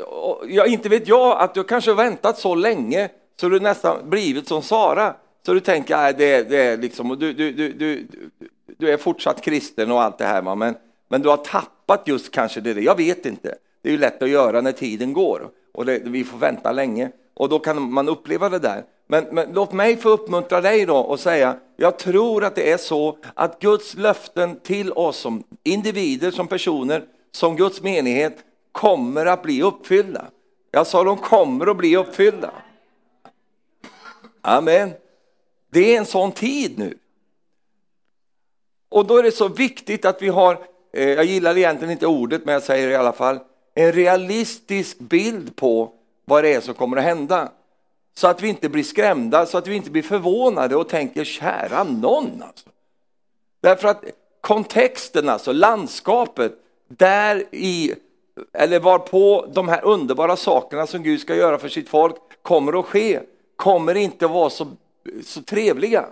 [0.48, 4.48] jag, inte vet jag att du kanske har väntat så länge så du nästan blivit
[4.48, 5.14] som Sara.
[5.46, 8.06] Så du tänker nej, det, det är liksom, du, du, du, du,
[8.78, 10.74] du är fortsatt kristen och allt det här, men,
[11.08, 12.80] men du har tappat just kanske det.
[12.80, 13.54] Jag vet inte.
[13.82, 17.10] Det är ju lätt att göra när tiden går och det, vi får vänta länge
[17.34, 18.84] och då kan man uppleva det där.
[19.06, 22.76] Men, men, låt mig få uppmuntra dig då och säga, jag tror att det är
[22.76, 28.36] så att Guds löften till oss som individer, som personer, som Guds menighet
[28.72, 30.24] kommer att bli uppfyllda.
[30.70, 32.50] Jag sa de kommer att bli uppfyllda.
[34.42, 34.92] Amen.
[35.70, 36.98] Det är en sån tid nu.
[38.88, 40.58] Och då är det så viktigt att vi har,
[40.92, 43.38] eh, jag gillar egentligen inte ordet men jag säger det i alla fall,
[43.74, 45.92] en realistisk bild på
[46.24, 47.52] vad det är som kommer att hända.
[48.14, 51.84] Så att vi inte blir skrämda, så att vi inte blir förvånade och tänker kära
[51.84, 52.42] någon.
[52.42, 52.68] Alltså.
[53.60, 54.04] Därför att
[54.40, 56.52] kontexten, alltså landskapet,
[56.88, 57.94] där i,
[58.52, 62.86] eller varpå de här underbara sakerna som Gud ska göra för sitt folk kommer att
[62.86, 63.20] ske,
[63.62, 64.76] kommer inte att vara så,
[65.24, 66.08] så trevliga.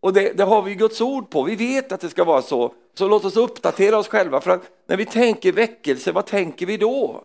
[0.00, 2.74] Och det, det, har vi Guds ord på, vi vet att det ska vara så.
[2.94, 6.76] Så låt oss uppdatera oss själva, för att när vi tänker väckelse, vad tänker vi
[6.76, 7.24] då?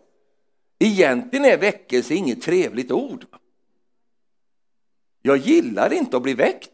[0.78, 3.24] Egentligen är väckelse inget trevligt ord.
[5.22, 6.70] Jag gillar inte att bli väckt.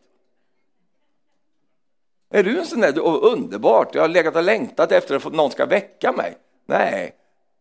[2.30, 5.50] Är du en sån där, oh, underbart, jag har legat och längtat efter att någon
[5.50, 6.36] ska väcka mig.
[6.66, 7.14] Nej,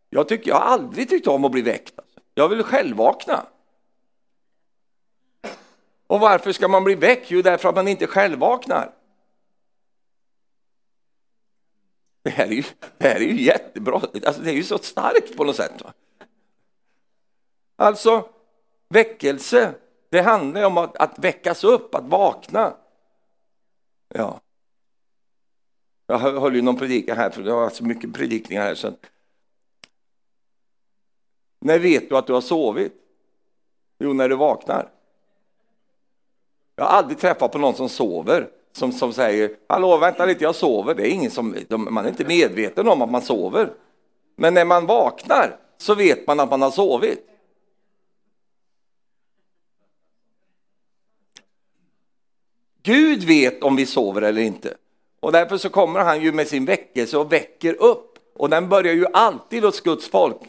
[0.09, 1.99] jag, tycker, jag har aldrig tyckt om att bli väckt.
[1.99, 2.19] Alltså.
[2.33, 3.45] Jag vill själv vakna.
[6.09, 7.31] Och varför ska man bli väck?
[7.31, 8.93] Jo, därför att man inte själv vaknar.
[12.21, 12.63] Det här är ju,
[12.97, 15.81] det här är ju jättebra, alltså det är ju så starkt på något sätt.
[15.83, 15.93] Va?
[17.75, 18.29] Alltså,
[18.89, 19.75] väckelse,
[20.09, 22.77] det handlar om att, att väckas upp, att vakna.
[24.07, 24.41] Ja.
[26.07, 28.75] Jag höll ju någon predikan här, för det har så mycket predikningar här.
[28.75, 29.05] Så att...
[31.59, 32.93] När vet du att du har sovit?
[33.99, 34.91] Jo, när du vaknar.
[36.79, 40.55] Jag har aldrig träffat på någon som sover, som, som säger hallå, vänta lite, jag
[40.55, 40.95] sover.
[40.95, 43.73] Det är ingen som, man är inte medveten om att man sover.
[44.35, 47.25] Men när man vaknar så vet man att man har sovit.
[52.83, 54.77] Gud vet om vi sover eller inte.
[55.19, 58.19] Och därför så kommer han ju med sin väckelse och väcker upp.
[58.35, 60.41] Och den börjar ju alltid hos Guds folk.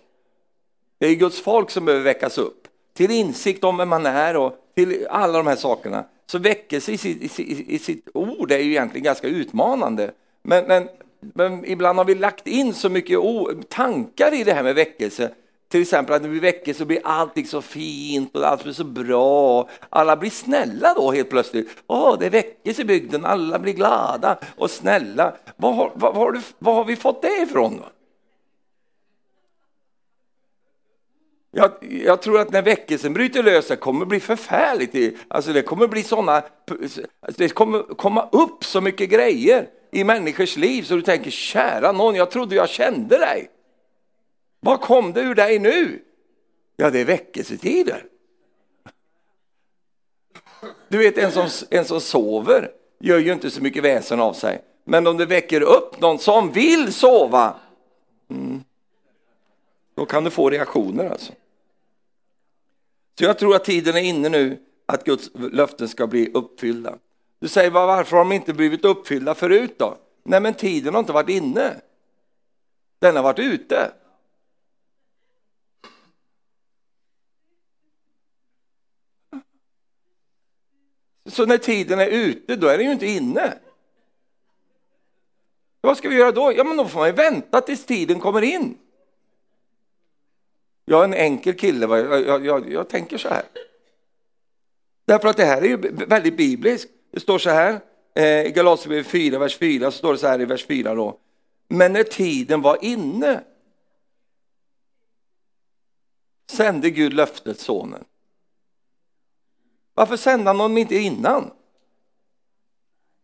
[0.98, 2.68] Det är Guds folk som behöver väckas upp.
[2.94, 6.04] Till insikt om vem man är och till alla de här sakerna.
[6.30, 10.10] Så väckelse i sitt, i, sitt, i sitt ord är ju egentligen ganska utmanande.
[10.42, 10.88] Men, men,
[11.20, 13.18] men, ibland har vi lagt in så mycket
[13.68, 15.30] tankar i det här med väckelse
[15.70, 18.84] till exempel att när vi väcker så blir allting så fint och allt blir så
[18.84, 19.68] bra.
[19.88, 21.68] Alla blir snälla då helt plötsligt.
[21.86, 25.34] Åh, det väckes i bygden, alla blir glada och snälla.
[25.56, 27.80] Vad har, vad, vad har, du, var har vi fått det ifrån?
[31.52, 35.18] Jag, jag, tror att när väckelsen bryter lös det kommer bli förfärligt.
[35.28, 37.02] Alltså det kommer bli såna, alltså,
[37.36, 42.14] det kommer komma upp så mycket grejer i människors liv så du tänker kära någon,
[42.14, 43.50] jag trodde jag kände dig.
[44.60, 46.02] Vad kom det ur dig nu?
[46.76, 48.04] Ja, det är väckelsetider.
[50.88, 54.62] Du vet, en som, en som sover gör ju inte så mycket väsen av sig.
[54.84, 57.54] Men om du väcker upp någon som vill sova,
[58.30, 58.64] mm,
[59.94, 61.32] då kan du få reaktioner alltså.
[63.20, 66.98] Så jag tror att tiden är inne nu att Guds löften ska bli uppfyllda.
[67.38, 69.98] Du säger varför har de inte blivit uppfyllda förut då?
[70.22, 71.80] Nej men tiden har inte varit inne.
[72.98, 73.92] Den har varit ute.
[81.26, 83.58] Så när tiden är ute, då är den ju inte inne.
[85.80, 86.52] Vad ska vi göra då?
[86.56, 88.78] Ja, men då får man ju vänta tills tiden kommer in.
[90.90, 93.42] Jag är en enkel kille, jag, jag, jag, jag tänker så här.
[95.06, 95.76] Därför att det här är ju
[96.06, 96.90] väldigt bibliskt.
[97.10, 97.80] Det står så här,
[98.14, 101.18] eh, i Galaterbrevet 4, vers 4, så står det så här i vers 4 då.
[101.68, 103.44] Men när tiden var inne
[106.50, 108.04] sände Gud löftet sonen.
[109.94, 111.50] Varför sände han honom inte innan?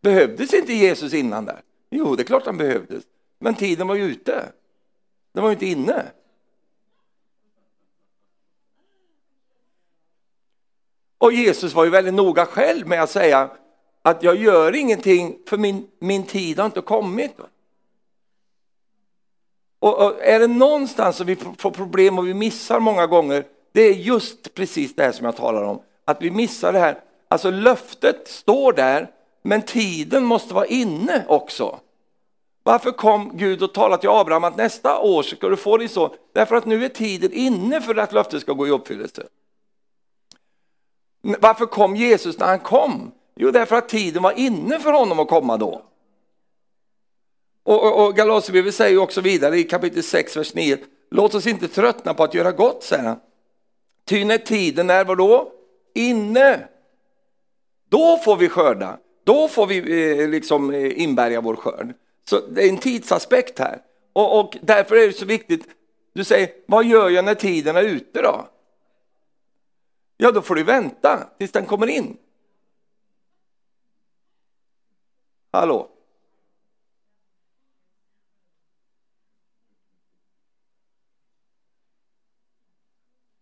[0.01, 1.61] Behövdes inte Jesus innan där?
[1.89, 3.03] Jo, det är klart han behövdes.
[3.39, 4.51] Men tiden var ju ute.
[5.33, 6.11] Den var ju inte inne.
[11.17, 13.49] Och Jesus var ju väldigt noga själv med att säga
[14.01, 17.31] att jag gör ingenting för min, min tid har inte kommit.
[19.79, 23.81] Och, och är det någonstans som vi får problem och vi missar många gånger, det
[23.81, 26.99] är just precis det här som jag talar om att vi missar det här.
[27.27, 29.11] Alltså löftet står där,
[29.43, 31.79] men tiden måste vara inne också.
[32.63, 36.09] Varför kom Gud och talade till Abraham att nästa år ska du få din son?
[36.33, 39.23] Därför att nu är tiden inne för att löftet ska gå i uppfyllelse.
[41.39, 43.11] Varför kom Jesus när han kom?
[43.35, 45.81] Jo, därför att tiden var inne för honom att komma då.
[47.63, 50.77] Och, och, och Galaterbrevet säger också vidare i kapitel 6, vers 9,
[51.11, 53.19] låt oss inte tröttna på att göra gott, säger han.
[54.05, 55.51] Ty när tiden är vadå?
[55.97, 56.67] inne.
[57.89, 58.99] Då får vi skörda.
[59.23, 59.77] Då får vi
[60.21, 61.93] eh, liksom eh, inbärga vår skörd.
[62.29, 63.81] Så det är en tidsaspekt här.
[64.13, 65.67] Och, och därför är det så viktigt.
[66.13, 68.47] Du säger, vad gör jag när tiden är ute då?
[70.17, 72.17] Ja, då får du vänta tills den kommer in.
[75.51, 75.89] Hallå?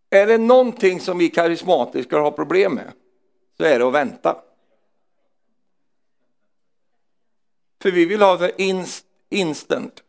[0.09, 2.93] Är det någonting som vi karismatiker har problem med
[3.57, 4.41] så är det att vänta.
[7.81, 10.03] För vi vill ha det inst instant.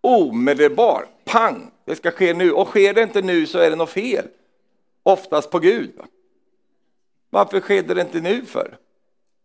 [0.00, 2.52] Omedelbar, pang, det ska ske nu.
[2.52, 4.28] Och sker det inte nu så är det något fel.
[5.08, 5.92] Oftast på Gud.
[7.30, 8.76] Varför skedde det inte nu för?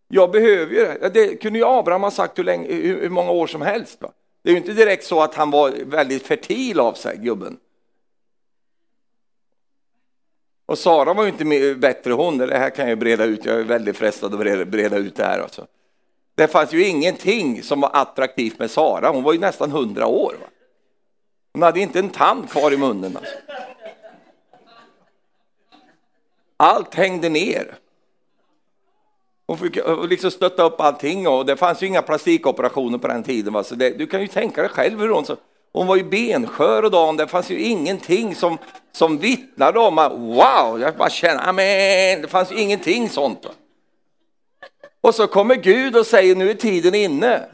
[0.08, 1.10] Jag behöver ju det.
[1.10, 4.02] Det kunde ju Abraham ha sagt hur, länge, hur många år som helst.
[4.02, 4.12] Va?
[4.44, 7.58] Det är ju inte direkt så att han var väldigt fertil av sig, gubben.
[10.66, 13.64] Och Sara var ju inte bättre hon, det här kan jag breda ut, jag är
[13.64, 15.40] väldigt frestad att breda, breda ut det här.
[15.40, 15.68] Alltså.
[16.36, 20.36] Det fanns ju ingenting som var attraktivt med Sara, hon var ju nästan hundra år.
[20.42, 20.48] Va?
[21.54, 23.18] Hon hade inte en tand kvar i munnen.
[23.18, 23.36] Alltså.
[26.58, 27.76] Allt hängde ner.
[29.48, 33.24] Hon fick eh, liksom stötta upp allting och det fanns ju inga plastikoperationer på den
[33.24, 33.54] tiden.
[33.54, 33.64] Va?
[33.64, 35.38] Så det, du kan ju tänka dig själv hur hon så,
[35.74, 38.58] hon var ju benskör och dagen, det fanns ju ingenting som,
[38.92, 43.46] som vittnade om att wow, jag bara känner, amen, det fanns ju ingenting sånt.
[43.46, 43.52] Va?
[45.02, 47.46] Och så kommer Gud och säger nu är tiden inne.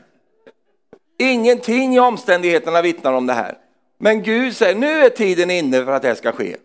[1.19, 3.57] Ingenting i omständigheterna vittnar om det här.
[3.97, 6.55] Men Gud säger nu är tiden inne för att det ska ske.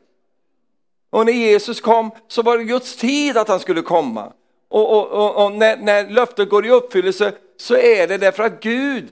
[1.15, 4.33] Och när Jesus kom så var det Guds tid att han skulle komma.
[4.69, 8.61] Och, och, och, och när, när löftet går i uppfyllelse så är det därför att
[8.61, 9.09] Gud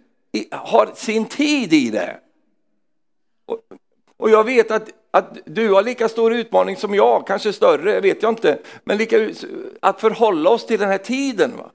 [0.51, 2.17] har sin tid i det.
[3.47, 3.59] Och,
[4.17, 8.23] och jag vet att, att du har lika stor utmaning som jag, kanske större, vet
[8.23, 8.59] jag inte.
[8.85, 9.31] Men lika,
[9.81, 11.57] att förhålla oss till den här tiden.
[11.57, 11.71] Va?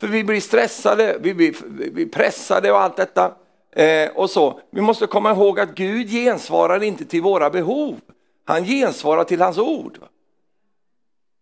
[0.00, 3.34] För vi blir stressade, vi blir, vi blir pressade och allt detta.
[3.72, 4.60] Eh, och så.
[4.70, 8.00] Vi måste komma ihåg att Gud gensvarar inte till våra behov.
[8.44, 9.98] Han gensvarar till hans ord.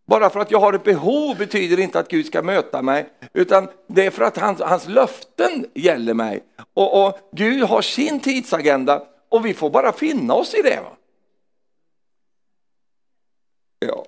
[0.06, 3.68] Bara för att jag har ett behov betyder inte att Gud ska möta mig, utan
[3.86, 6.44] det är för att hans, hans löften gäller mig.
[6.74, 10.80] Och, och, Gud har sin tidsagenda och vi får bara finna oss i det.
[10.80, 10.96] Va?
[13.78, 14.06] Ja.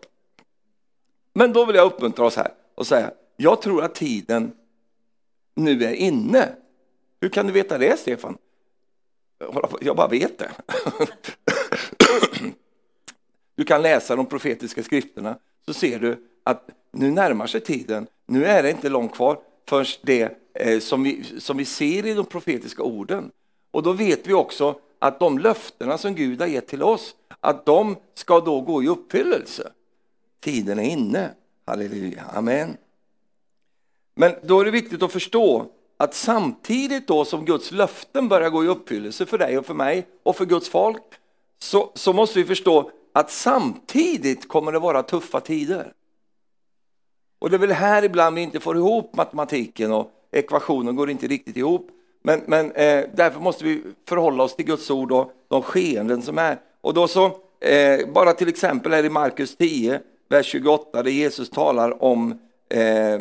[1.33, 4.53] Men då vill jag uppmuntra oss här och säga, jag tror att tiden
[5.55, 6.49] nu är inne.
[7.21, 8.39] Hur kan du veta det, Stefan?
[9.81, 10.51] Jag bara vet det.
[13.63, 18.07] Du kan läsa de profetiska skrifterna så ser du att nu närmar sig tiden.
[18.27, 22.15] Nu är det inte långt kvar förrän det eh, som, vi, som vi ser i
[22.15, 23.31] de profetiska orden.
[23.71, 27.67] Och då vet vi också att de löftena som Gud har gett till oss, att
[27.67, 29.73] de ska då gå i uppfyllelse.
[30.41, 31.31] Tiden är inne.
[31.67, 32.77] Halleluja, amen.
[34.15, 38.65] Men då är det viktigt att förstå att samtidigt då som Guds löften börjar gå
[38.65, 41.03] i uppfyllelse för dig och för mig och för Guds folk
[41.59, 45.93] så, så måste vi förstå att samtidigt kommer det vara tuffa tider.
[47.39, 51.27] Och det är väl här ibland vi inte får ihop matematiken och ekvationen går inte
[51.27, 51.91] riktigt ihop.
[52.23, 56.39] Men, men eh, därför måste vi förhålla oss till Guds ord och de skeenden som
[56.39, 56.61] är.
[56.81, 57.27] Och då så,
[57.61, 62.31] eh, bara till exempel här i Markus 10, vers 28, där Jesus talar om
[62.69, 63.21] eh,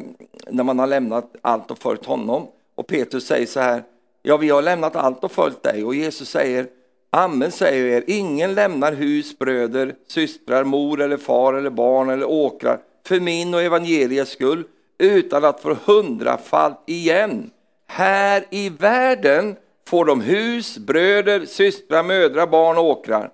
[0.49, 2.47] när man har lämnat allt och följt honom.
[2.75, 3.83] Och Petrus säger så här,
[4.21, 5.83] ja vi har lämnat allt och följt dig.
[5.83, 6.67] Och Jesus säger,
[7.13, 12.79] Amen säger er, ingen lämnar hus, bröder, systrar, mor eller far eller barn eller åkrar
[13.07, 14.65] för min och evangeliets skull
[14.97, 17.51] utan att få hundrafalt igen.
[17.87, 19.55] Här i världen
[19.87, 23.31] får de hus, bröder, systrar, mödrar, barn och åkrar.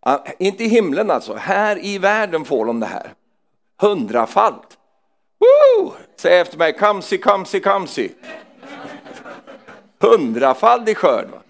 [0.00, 3.12] Ah, inte i himlen alltså, här i världen får de det här.
[3.80, 4.78] Hundrafalt.
[5.38, 5.92] Woo!
[6.16, 8.12] Säg efter mig, kamsi, kamsi, kamsi.
[10.00, 11.26] Hundrafaldig skörd.
[11.30, 11.43] Va?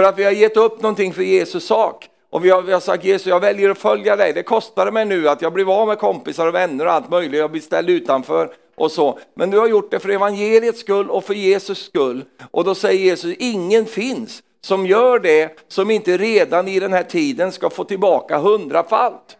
[0.00, 2.08] För att vi har gett upp någonting för Jesus sak.
[2.30, 4.32] Och vi har, vi har sagt Jesus, jag väljer att följa dig.
[4.32, 7.40] Det kostade mig nu att jag blev av med kompisar och vänner och allt möjligt.
[7.40, 9.18] Jag blir ställd utanför och så.
[9.34, 12.24] Men du har gjort det för evangeliets skull och för Jesus skull.
[12.50, 17.02] Och då säger Jesus, ingen finns som gör det som inte redan i den här
[17.02, 19.36] tiden ska få tillbaka hundrafalt.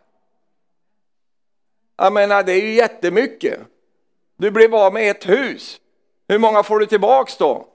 [1.97, 3.61] Jag menar, det är ju jättemycket.
[4.37, 5.81] Du blev av med ett hus.
[6.29, 7.67] Hur många får du tillbaks då?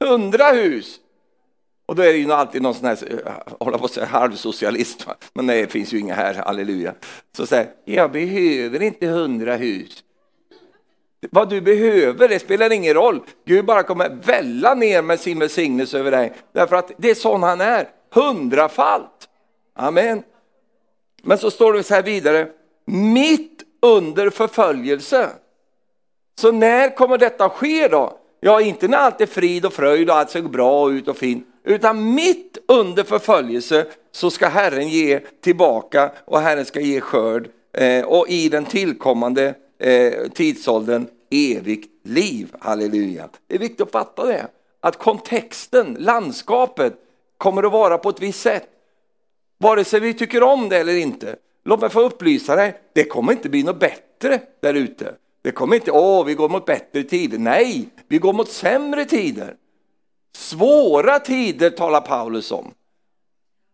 [0.00, 1.00] Hundra hus.
[1.86, 5.06] Och då är det ju alltid någon sån här, eh, hålla på att säga halvsocialist,
[5.32, 6.94] men det finns ju inga här, halleluja.
[7.36, 10.04] Så säger jag behöver inte hundra hus.
[11.30, 13.20] Vad du behöver, det spelar ingen roll.
[13.44, 16.32] Gud bara kommer välla ner med sin välsignelse över dig.
[16.52, 19.28] Därför att det är sån han är, hundrafalt.
[19.74, 20.22] Amen.
[21.22, 22.48] Men så står det så här vidare,
[22.84, 25.30] mitt under förföljelse.
[26.40, 28.18] Så när kommer detta ske då?
[28.46, 31.46] Ja, inte när allt är frid och fröjd och allt ser bra ut och fint,
[31.64, 38.04] utan mitt under förföljelse så ska Herren ge tillbaka och Herren ska ge skörd eh,
[38.04, 42.54] och i den tillkommande eh, tidsåldern evigt liv.
[42.58, 43.28] Halleluja.
[43.46, 44.46] Det är viktigt att fatta det,
[44.80, 46.94] att kontexten, landskapet
[47.38, 48.68] kommer att vara på ett visst sätt.
[49.58, 51.36] Vare sig vi tycker om det eller inte.
[51.64, 55.14] Låt mig få upplysa dig, det kommer inte bli något bättre där ute.
[55.44, 57.38] Det kommer inte, åh, vi går mot bättre tider.
[57.38, 59.56] Nej, vi går mot sämre tider.
[60.36, 62.74] Svåra tider talar Paulus om.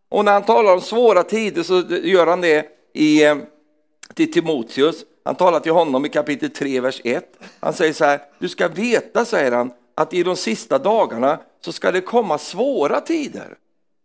[0.08, 3.36] Och när han talar om svåra tider så gör han det i, eh,
[4.14, 5.04] till Timoteus.
[5.24, 7.38] Han talar till honom i kapitel 3, vers 1.
[7.60, 11.72] Han säger så här, du ska veta, säger han, att i de sista dagarna så
[11.72, 13.56] ska det komma svåra tider,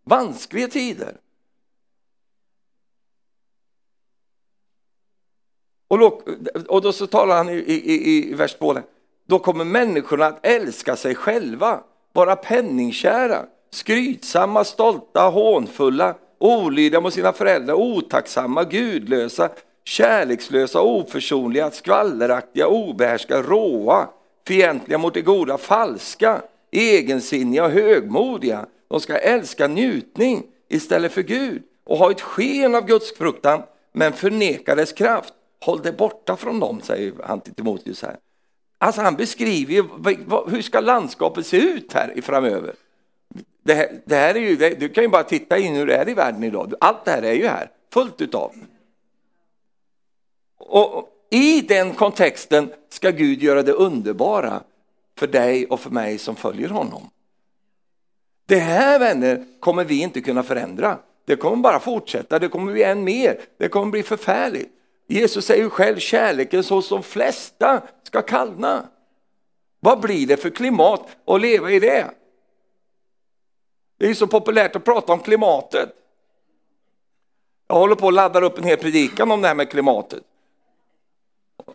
[0.05, 1.18] vanskliga tider.
[5.88, 6.22] Och då,
[6.68, 8.78] och då så talar han i, i, i vers 2,
[9.28, 11.80] då kommer människorna att älska sig själva
[12.14, 19.50] vara penningkära, skrytsamma, stolta, hånfulla, olydiga mot sina föräldrar, otacksamma, gudlösa,
[19.84, 24.08] kärlekslösa, oförsonliga, skvalleraktiga, obehärskade, råa,
[24.48, 28.66] fientliga mot det goda, falska, egensinniga och högmodiga.
[28.88, 33.62] De ska älska njutning istället för Gud och ha ett sken av Guds fruktan
[33.94, 35.34] men förneka dess kraft.
[35.66, 38.18] Håll dig borta från dem, säger han till Timoteus här.
[38.78, 39.84] Alltså han beskriver ju
[40.47, 42.76] hur ska landskapet se ut här framöver.
[43.63, 46.09] Det här, det här är ju, du kan ju bara titta in hur det är
[46.09, 46.74] i världen idag.
[46.80, 48.51] Allt det här är ju här, fullt utav.
[50.57, 54.63] Och i den kontexten ska Gud göra det underbara
[55.18, 57.09] för dig och för mig som följer honom.
[58.47, 60.99] Det här vänner kommer vi inte kunna förändra.
[61.26, 64.72] Det kommer bara fortsätta, det kommer bli än mer, det kommer bli förfärligt.
[65.08, 68.89] Jesus säger ju själv kärleken så som flesta ska kallna.
[69.80, 72.12] Vad blir det för klimat att leva i det?
[73.97, 75.89] Det är ju så populärt att prata om klimatet.
[77.68, 80.24] Jag håller på att ladda upp en hel predikan om det här med klimatet.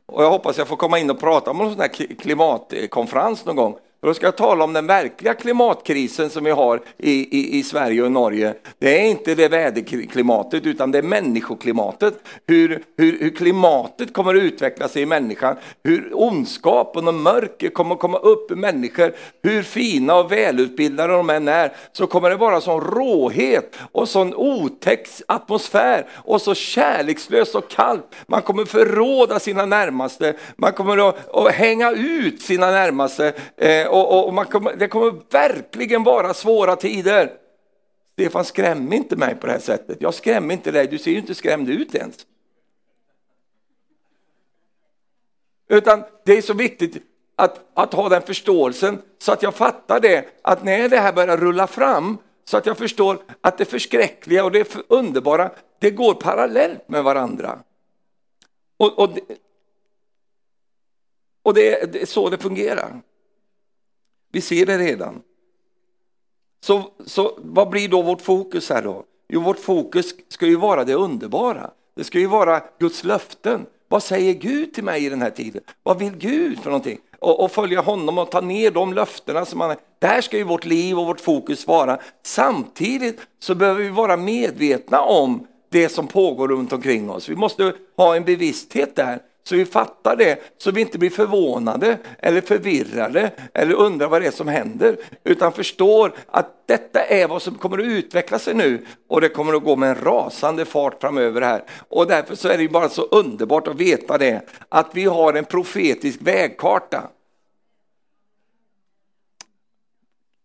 [0.07, 3.57] Och jag hoppas jag får komma in och prata om en sån här klimatkonferens någon
[3.57, 3.79] gång.
[4.03, 8.03] Då ska jag tala om den verkliga klimatkrisen som vi har i, i, i Sverige
[8.03, 8.55] och Norge.
[8.79, 12.15] Det är inte det väderklimatet utan det är människoklimatet.
[12.47, 15.57] Hur, hur, hur klimatet kommer att utveckla sig i människan.
[15.85, 19.13] Hur ondskapen och mörker kommer att komma upp i människor.
[19.43, 24.35] Hur fina och välutbildade de än är så kommer det vara sån råhet och sån
[24.35, 28.15] otäck atmosfär och så kärlekslöst och kallt.
[28.27, 30.35] Man kommer förråda sina närmaste.
[30.57, 33.33] Man kommer att, att hänga ut sina närmaste.
[33.57, 37.33] Eh, och, och man kommer, det kommer verkligen vara svåra tider.
[38.13, 39.99] Stefan, skräm inte mig på det här sättet.
[40.01, 42.27] Jag skrämmer inte dig, du ser ju inte skrämd ut ens.
[45.69, 47.03] Utan det är så viktigt
[47.37, 51.37] att, att ha den förståelsen så att jag fattar det, att när det här börjar
[51.37, 56.89] rulla fram så att jag förstår att det förskräckliga och det underbara, det går parallellt
[56.89, 57.59] med varandra.
[58.77, 59.21] Och, och, det,
[61.43, 63.01] och det, det är så det fungerar.
[64.33, 65.23] Vi ser det redan.
[66.61, 69.05] Så, så vad blir då vårt fokus här då?
[69.29, 71.71] Jo, vårt fokus ska ju vara det underbara.
[71.97, 73.67] Det ska ju vara Guds löften.
[73.89, 75.63] Vad säger Gud till mig i den här tiden?
[75.83, 76.99] Vad vill Gud för någonting?
[77.19, 79.77] Och, och följa honom och ta ner de löftena som han...
[79.99, 81.99] Där ska ju vårt liv och vårt fokus vara.
[82.23, 87.29] Samtidigt så behöver vi vara medvetna om det som pågår runt omkring oss.
[87.29, 91.99] Vi måste ha en bevissthet där så vi fattar det, så vi inte blir förvånade
[92.19, 97.43] eller förvirrade eller undrar vad det är som händer, utan förstår att detta är vad
[97.43, 101.01] som kommer att utveckla sig nu och det kommer att gå med en rasande fart
[101.01, 101.65] framöver här.
[101.89, 105.45] Och därför så är det bara så underbart att veta det, att vi har en
[105.45, 107.09] profetisk vägkarta.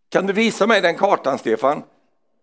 [0.09, 1.83] Kan du visa mig den kartan, Stefan?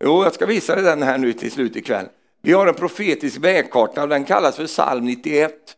[0.04, 2.06] Jo, jag ska visa dig den här nu till slut ikväll.
[2.42, 5.76] Vi har en profetisk vägkarta och den kallas för psalm 91.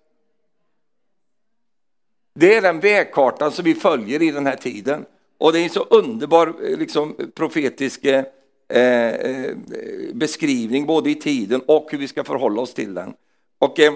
[2.34, 5.04] Det är den vägkartan som vi följer i den här tiden.
[5.38, 8.24] Och det är en så underbar eh, liksom, profetisk eh,
[8.68, 9.56] eh,
[10.12, 13.14] beskrivning både i tiden och hur vi ska förhålla oss till den.
[13.58, 13.92] Och eh,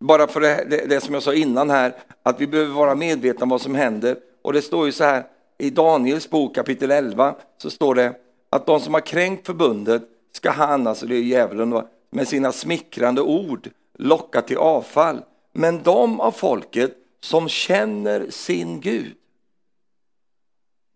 [0.00, 3.42] bara för det, det, det, som jag sa innan här, att vi behöver vara medvetna
[3.42, 4.16] om vad som händer.
[4.42, 5.24] Och det står ju så här
[5.58, 8.14] i Daniels bok kapitel 11 så står det
[8.50, 13.20] att de som har kränkt förbundet ska han, alltså det är djävulen, med sina smickrande
[13.20, 13.68] ord
[13.98, 15.22] locka till avfall.
[15.52, 19.14] Men de av folket som känner sin Gud,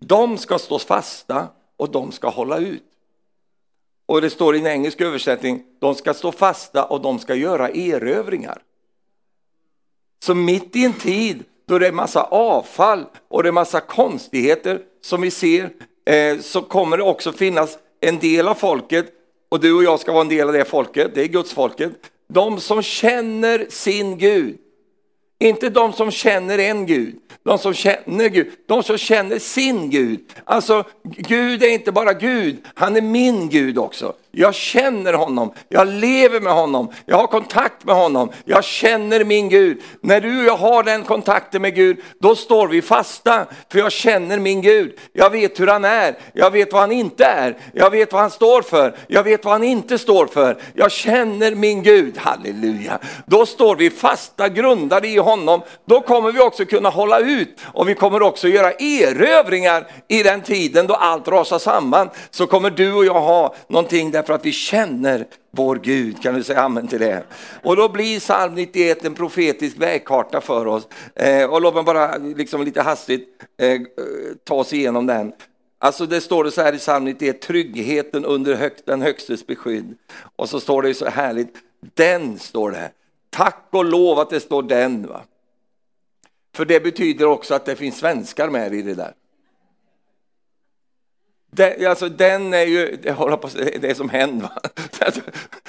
[0.00, 2.82] de ska stå fasta och de ska hålla ut.
[4.06, 7.70] Och det står i en engelsk översättning, de ska stå fasta och de ska göra
[7.70, 8.62] erövringar.
[10.24, 14.80] Så mitt i en tid då det är massa avfall och det är massa konstigheter
[15.00, 15.70] som vi ser,
[16.06, 19.06] eh, så kommer det också finnas en del av folket,
[19.48, 21.92] och du och jag ska vara en del av det folket, det är Guds folket,
[22.34, 24.58] de som känner sin Gud.
[25.38, 30.20] Inte de som känner en Gud, de som känner Gud, de som känner sin Gud.
[30.44, 34.14] Alltså Gud är inte bara Gud, han är min Gud också.
[34.36, 39.48] Jag känner honom, jag lever med honom, jag har kontakt med honom, jag känner min
[39.48, 39.82] Gud.
[40.00, 43.92] När du och jag har den kontakten med Gud, då står vi fasta, för jag
[43.92, 44.98] känner min Gud.
[45.12, 48.30] Jag vet hur han är, jag vet vad han inte är, jag vet vad han
[48.30, 50.56] står för, jag vet vad han inte står för.
[50.74, 52.98] Jag känner min Gud, halleluja.
[53.26, 55.62] Då står vi fasta, grundade i honom.
[55.84, 60.40] Då kommer vi också kunna hålla ut och vi kommer också göra erövringar i den
[60.40, 62.10] tiden då allt rasar samman.
[62.30, 66.22] Så kommer du och jag ha någonting där därför att vi känner vår Gud.
[66.22, 67.24] Kan du säga amen till det?
[67.62, 70.88] Och då blir psalm 91 en profetisk vägkarta för oss.
[71.14, 73.80] Eh, och låt mig bara liksom lite hastigt eh,
[74.44, 75.32] ta oss igenom den.
[75.78, 79.94] Alltså det står det så här i psalm 91, tryggheten under hög, den högstes beskydd.
[80.36, 81.54] Och så står det så härligt,
[81.94, 82.90] Den står det.
[83.30, 85.06] Tack och lov att det står den.
[85.06, 85.22] Va?
[86.56, 89.12] För det betyder också att det finns svenskar med i det där.
[91.54, 93.48] Den, alltså den är ju, det, håller på,
[93.80, 94.52] det är som hen, va?
[95.00, 95.20] Alltså,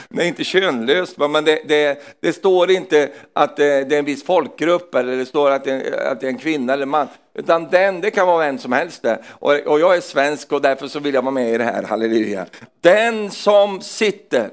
[0.10, 1.28] den är inte könlöst, va?
[1.28, 5.26] men det, det, det, står inte att eh, det, är en viss folkgrupp eller det
[5.26, 8.46] står att det, att det är en kvinna eller man, utan den, det kan vara
[8.46, 9.24] vem som helst det.
[9.30, 11.84] Och, och jag är svensk och därför så vill jag vara med i det här,
[11.84, 12.46] halleluja.
[12.82, 14.50] Den som sitter,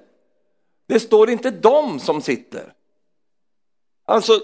[0.88, 2.72] det står inte de som sitter.
[4.06, 4.40] Alltså,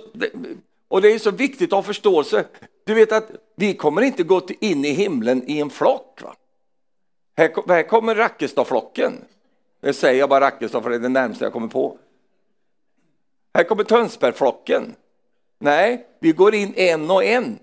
[0.89, 2.45] och det är så viktigt att ha förståelse.
[2.85, 6.21] Du vet att vi kommer inte gå in i himlen i en flock.
[6.23, 6.35] Va?
[7.39, 9.13] Här, här kommer Rackestadflocken.
[9.81, 11.99] Det säger jag bara Rackestad för det är det närmaste jag kommer på.
[13.55, 14.95] Här kommer Tönsbergflocken.
[15.59, 17.59] Nej, vi går in en och en.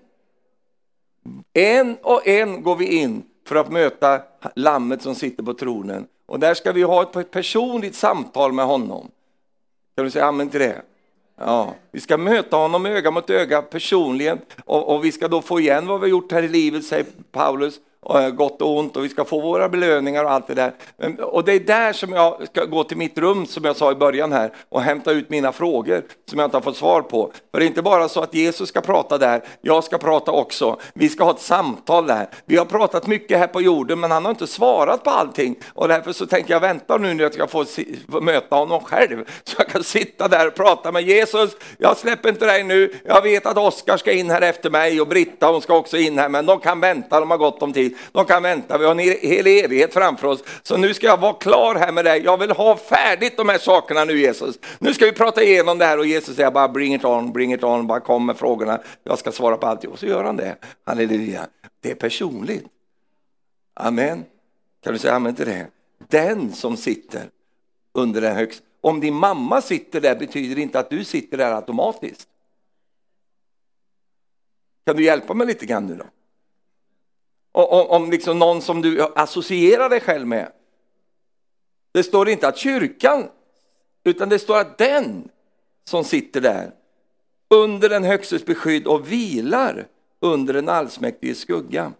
[1.52, 4.22] En och en går vi in för att möta
[4.54, 6.06] lammet som sitter på tronen.
[6.26, 9.10] Och där ska vi ha ett personligt samtal med honom.
[9.96, 10.82] Kan du säga amen till det?
[11.38, 15.60] Ja, vi ska möta honom öga mot öga personligen och, och, vi ska då få
[15.60, 17.80] igen vad vi har gjort här i livet, säger Paulus,
[18.34, 20.72] gott och ont och vi ska få våra belöningar och allt det där.
[21.22, 23.94] Och det är där som jag ska gå till mitt rum som jag sa i
[23.94, 27.32] början här och hämta ut mina frågor som jag inte har fått svar på.
[27.50, 30.76] För det är inte bara så att Jesus ska prata där, jag ska prata också.
[30.94, 32.28] Vi ska ha ett samtal där.
[32.44, 35.88] Vi har pratat mycket här på jorden men han har inte svarat på allting och
[35.88, 37.64] därför så tänker jag vänta nu när jag ska få,
[38.08, 41.56] få möta honom själv så jag kan sitta där och prata med Jesus.
[41.78, 42.92] Jag släpper inte dig nu.
[43.04, 46.18] Jag vet att Oskar ska in här efter mig och Britta hon ska också in
[46.18, 48.90] här men de kan vänta, de har gott om tid de kan vänta, vi har
[48.90, 50.44] en hel evighet framför oss.
[50.62, 53.58] Så nu ska jag vara klar här med dig, jag vill ha färdigt de här
[53.58, 54.58] sakerna nu Jesus.
[54.78, 57.52] Nu ska vi prata igenom det här och Jesus säger bara bring it on, bring
[57.52, 59.84] it on, bara kom med frågorna, jag ska svara på allt.
[59.84, 61.46] Och så gör han det, halleluja.
[61.80, 62.64] Det är personligt.
[63.74, 64.24] Amen.
[64.84, 65.66] Kan du säga amen till det?
[66.08, 67.28] Den som sitter
[67.94, 71.52] under den högsta, om din mamma sitter där betyder det inte att du sitter där
[71.52, 72.28] automatiskt.
[74.86, 76.04] Kan du hjälpa mig lite grann nu då?
[77.56, 80.52] Om, om liksom någon som du associerar dig själv med.
[81.92, 83.28] Det står inte att kyrkan,
[84.04, 85.28] utan det står att den
[85.84, 86.72] som sitter där
[87.50, 89.86] under den högstes beskydd och vilar
[90.20, 91.92] under den allsmäktige skugga.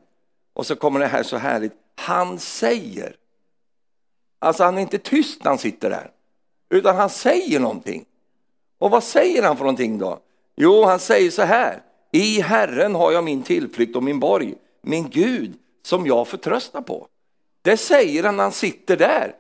[0.53, 3.17] Och så kommer det här så härligt, han säger.
[4.39, 6.11] Alltså han är inte tyst när han sitter där,
[6.71, 8.05] utan han säger någonting.
[8.79, 10.21] Och vad säger han för någonting då?
[10.57, 11.83] Jo, han säger så här,
[12.13, 14.55] i Herren har jag min tillflykt och min borg
[14.87, 17.09] min Gud som jag förtröstar på.
[17.63, 19.37] Det säger han när han sitter där.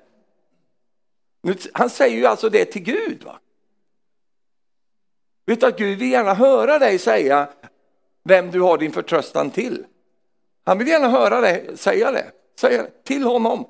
[1.72, 3.22] Han säger ju alltså det till Gud.
[3.24, 3.40] Va?
[5.47, 7.49] Vet du att Gud vill gärna höra dig säga
[8.24, 9.86] vem du har din förtröstan till.
[10.64, 13.68] Han vill gärna höra dig säga det, säga det till honom.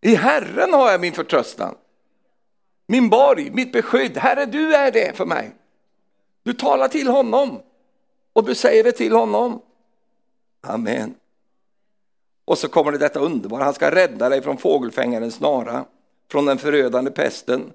[0.00, 1.74] I Herren har jag min förtröstan.
[2.86, 4.18] Min borg, mitt beskydd.
[4.18, 5.52] Herre, du är det för mig.
[6.42, 7.62] Du talar till honom
[8.32, 9.62] och du säger det till honom.
[10.60, 11.14] Amen.
[12.44, 15.84] Och så kommer det detta underbara, han ska rädda dig från fågelfängarens snara,
[16.30, 17.72] från den förödande pesten.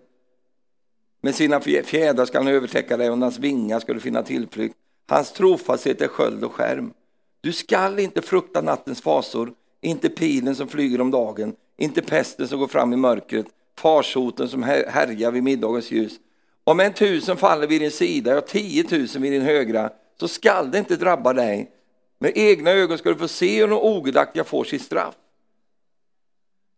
[1.22, 4.76] Med sina fjädrar ska han övertäcka dig och hans vingar ska du finna tillflykt.
[5.08, 6.93] Hans trofasthet är sköld och skärm.
[7.41, 12.60] Du skall inte frukta nattens fasor, inte pilen som flyger om dagen, inte pesten som
[12.60, 13.45] går fram i mörkret,
[13.78, 16.20] farsoten som härjar vid middagens ljus.
[16.64, 19.89] Om en tusen faller vid din sida, och tiotusen vid din högra,
[20.20, 21.72] så skall det inte drabba dig.
[22.20, 25.16] Med egna ögon ska du få se hur de ogudaktiga får sitt straff.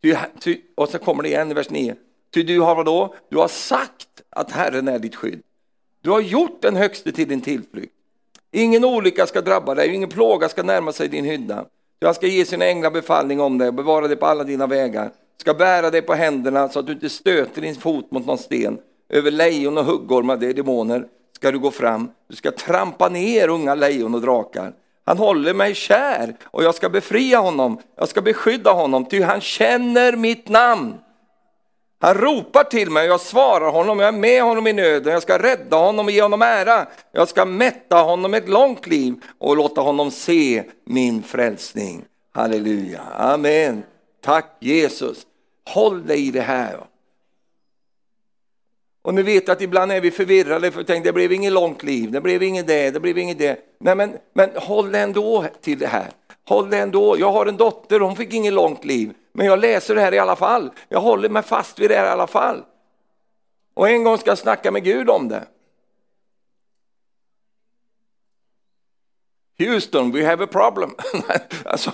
[0.01, 1.95] Ty, ty, och så kommer det igen i vers 9.
[2.33, 3.15] Ty du har vadå?
[3.29, 5.41] Du har sagt att Herren är ditt skydd.
[6.01, 7.93] Du har gjort den högste till din tillflykt.
[8.51, 11.65] Ingen olycka ska drabba dig, ingen plåga ska närma sig din hydda.
[12.01, 15.11] Han ska ge sina änglar befallning om dig och bevara dig på alla dina vägar.
[15.37, 18.79] Ska bära dig på händerna så att du inte stöter din fot mot någon sten.
[19.09, 21.07] Över lejon och huggormar, det är demoner,
[21.37, 22.11] ska du gå fram.
[22.29, 24.73] Du ska trampa ner unga lejon och drakar.
[25.05, 27.81] Han håller mig kär och jag ska befria honom.
[27.95, 30.95] Jag ska beskydda honom, ty han känner mitt namn.
[31.99, 35.21] Han ropar till mig och jag svarar honom, jag är med honom i nöden, jag
[35.21, 36.87] ska rädda honom och ge honom ära.
[37.11, 42.05] Jag ska mätta honom ett långt liv och låta honom se min frälsning.
[42.33, 43.83] Halleluja, amen.
[44.23, 45.25] Tack Jesus.
[45.69, 46.77] Håll dig i det här.
[49.07, 51.83] Och nu vet jag att ibland är vi förvirrade för tänk, det blev inget långt
[51.83, 53.59] liv, det blev inget det, det blev inget det.
[53.79, 56.11] Nej, men, men håll ändå till det här.
[56.47, 57.19] Håll det ändå.
[57.19, 60.19] Jag har en dotter, hon fick inget långt liv, men jag läser det här i
[60.19, 60.71] alla fall.
[60.89, 62.63] Jag håller mig fast vid det här i alla fall.
[63.73, 65.43] Och en gång ska jag snacka med Gud om det.
[69.59, 70.95] Houston, we have a problem.
[71.65, 71.91] alltså,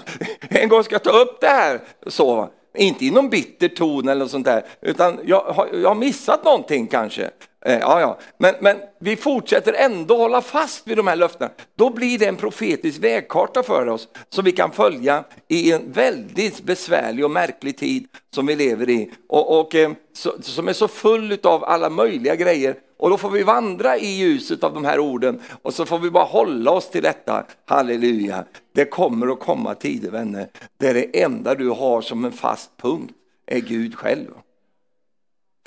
[0.50, 1.82] en gång ska jag ta upp det här.
[2.08, 2.50] Så.
[2.78, 6.46] Inte i någon bitter ton eller något sånt där, utan jag har, jag har missat
[6.46, 7.30] någonting kanske.
[7.66, 8.20] Eh, ja, ja.
[8.38, 11.52] Men, men vi fortsätter ändå hålla fast vid de här löftena.
[11.76, 16.64] Då blir det en profetisk vägkarta för oss som vi kan följa i en väldigt
[16.64, 19.12] besvärlig och märklig tid som vi lever i.
[19.30, 22.76] Och, och eh, så, som är så full av alla möjliga grejer.
[23.04, 26.12] Och då får vi vandra i ljuset av de här orden och så får vi
[26.12, 27.46] bara hålla oss till detta.
[27.66, 28.46] Halleluja.
[28.74, 30.48] Det kommer att komma tider vänner,
[30.78, 33.14] där det enda du har som en fast punkt
[33.46, 34.32] är Gud själv.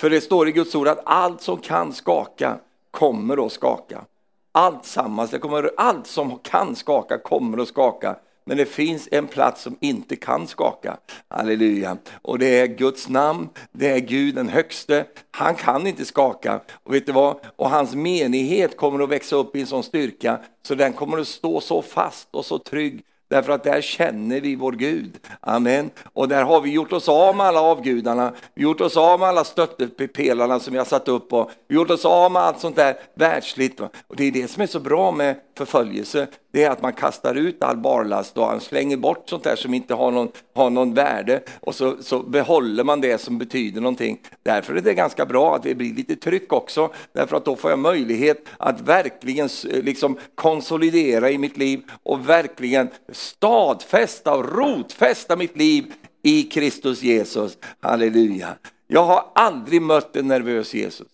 [0.01, 2.59] För det står i Guds ord att allt som kan skaka
[2.91, 4.05] kommer att skaka.
[4.53, 8.17] Allt sammans, det kommer, allt som kan skaka kommer att skaka.
[8.49, 10.97] Men det finns en plats som inte kan skaka.
[11.29, 11.97] Halleluja.
[12.23, 15.05] Och det är Guds namn, det är Gud den högste.
[15.31, 16.61] Han kan inte skaka.
[16.73, 17.37] Och vet du vad?
[17.57, 21.29] Och hans menighet kommer att växa upp i en sån styrka så den kommer att
[21.29, 25.19] stå så fast och så trygg Därför att där känner vi vår Gud.
[25.41, 25.91] Amen.
[26.13, 29.29] Och där har vi gjort oss av med alla avgudarna, vi gjort oss av med
[29.29, 32.77] alla stöttepelarna som vi har satt upp och vi gjort oss av med allt sånt
[32.77, 33.81] där världsligt.
[33.81, 36.27] Och det är det som är så bra med förföljelse,
[36.57, 39.75] det är att man kastar ut all barlast och han slänger bort sånt där som
[39.75, 44.21] inte har någon, har någon värde och så, så behåller man det som betyder någonting.
[44.43, 47.71] Därför är det ganska bra att det blir lite tryck också, därför att då får
[47.71, 55.37] jag möjlighet att verkligen eh, liksom konsolidera i mitt liv och verkligen stadfästa och rotfästa
[55.37, 55.93] mitt liv
[56.23, 57.59] i Kristus Jesus.
[57.81, 58.57] Halleluja.
[58.87, 61.09] Jag har aldrig mött en nervös Jesus.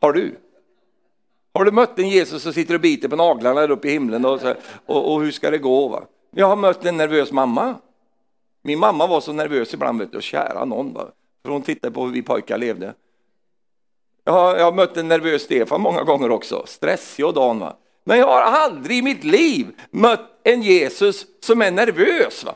[0.00, 0.38] Har du?
[1.58, 4.24] Har du mött en Jesus som sitter och biter på naglarna där uppe i himlen
[4.24, 4.54] och, så,
[4.86, 5.88] och, och, hur ska det gå?
[5.88, 6.02] Va?
[6.30, 7.74] Jag har mött en nervös mamma.
[8.62, 10.92] Min mamma var så nervös ibland, vet du, och kära någon.
[10.92, 11.08] Va?
[11.44, 12.94] För hon tittade på hur vi pojkar levde.
[14.24, 17.58] Jag har, jag har mött en nervös Stefan många gånger också, stressig och dan.
[17.58, 17.76] Va?
[18.04, 22.44] Men jag har aldrig i mitt liv mött en Jesus som är nervös.
[22.44, 22.54] Va?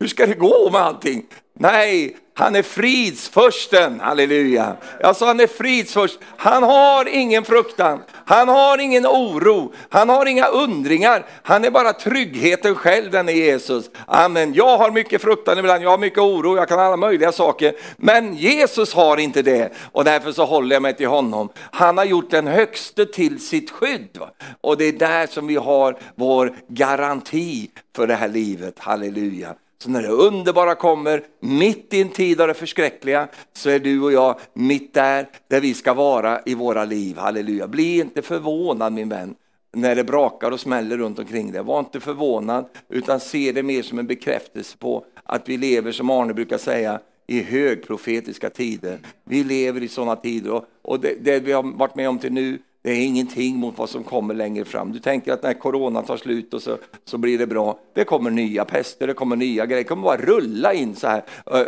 [0.00, 1.26] Hur ska det gå med allting?
[1.60, 4.76] Nej, han är fridsförsten, halleluja.
[5.00, 6.18] Jag sa han är fridsförst.
[6.36, 11.26] Han har ingen fruktan, han har ingen oro, han har inga undringar.
[11.42, 13.90] Han är bara tryggheten själv, den är Jesus.
[14.06, 14.54] Amen.
[14.54, 17.74] Jag har mycket fruktan ibland, jag har mycket oro, jag kan alla möjliga saker.
[17.96, 21.48] Men Jesus har inte det och därför så håller jag mig till honom.
[21.70, 24.18] Han har gjort den högste till sitt skydd.
[24.60, 29.54] Och det är där som vi har vår garanti för det här livet, halleluja.
[29.82, 34.02] Så när det underbara kommer, mitt i en tid av det förskräckliga, så är du
[34.02, 37.16] och jag mitt där, där vi ska vara i våra liv.
[37.16, 37.68] Halleluja.
[37.68, 39.34] Bli inte förvånad min vän,
[39.72, 41.62] när det brakar och smäller runt omkring dig.
[41.62, 46.10] Var inte förvånad, utan se det mer som en bekräftelse på att vi lever, som
[46.10, 48.98] Arne brukar säga, i högprofetiska tider.
[49.24, 52.32] Vi lever i sådana tider och, och det, det vi har varit med om till
[52.32, 52.58] nu,
[52.88, 54.92] det är ingenting mot vad som kommer längre fram.
[54.92, 57.78] Du tänker att när corona tar slut och så, så blir det bra.
[57.94, 59.84] Det kommer nya pester, det kommer nya grejer.
[59.84, 61.22] Det kommer bara rulla in så här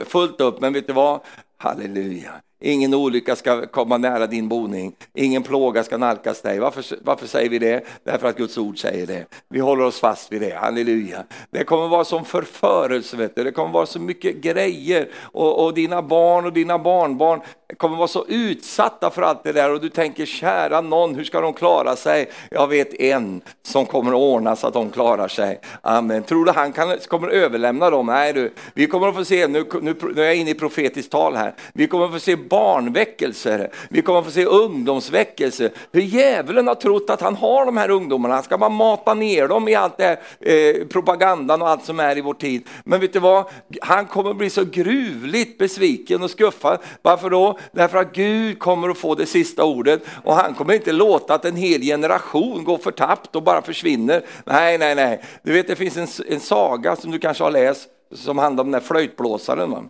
[0.04, 0.60] fullt upp.
[0.60, 1.20] Men vet du vad?
[1.56, 2.30] Halleluja.
[2.62, 6.58] Ingen olycka ska komma nära din boning, ingen plåga ska nalkas dig.
[6.58, 7.84] Varför, varför säger vi det?
[8.04, 9.26] Därför att Guds ord säger det.
[9.48, 11.24] Vi håller oss fast vid det, halleluja.
[11.50, 13.44] Det kommer vara som förförelse, vet du.
[13.44, 17.40] det kommer vara så mycket grejer och, och dina barn och dina barnbarn
[17.76, 21.40] kommer vara så utsatta för allt det där och du tänker kära någon, hur ska
[21.40, 22.30] de klara sig?
[22.50, 25.60] Jag vet en som kommer att ordna så att de klarar sig.
[25.82, 26.22] Amen.
[26.22, 28.06] Tror du han kan, kommer att överlämna dem?
[28.06, 31.12] Nej du, vi kommer att få se, nu, nu, nu är jag inne i profetiskt
[31.12, 35.70] tal här, vi kommer att få se barnväckelser, vi kommer att få se ungdomsväckelser.
[35.92, 39.48] Hur djävulen har trott att han har de här ungdomarna, han ska bara mata ner
[39.48, 42.68] dem i allt det här, eh, propagandan och allt som är i vår tid.
[42.84, 43.44] Men vet du vad,
[43.82, 46.78] han kommer att bli så gruvligt besviken och skuffad.
[47.02, 47.58] Varför då?
[47.72, 51.44] Därför att Gud kommer att få det sista ordet och han kommer inte låta att
[51.44, 54.24] en hel generation går förtappt och bara försvinner.
[54.44, 55.24] Nej, nej, nej.
[55.42, 58.70] Du vet, det finns en, en saga som du kanske har läst som handlar om
[58.70, 59.70] den där flöjtblåsaren.
[59.70, 59.84] Va?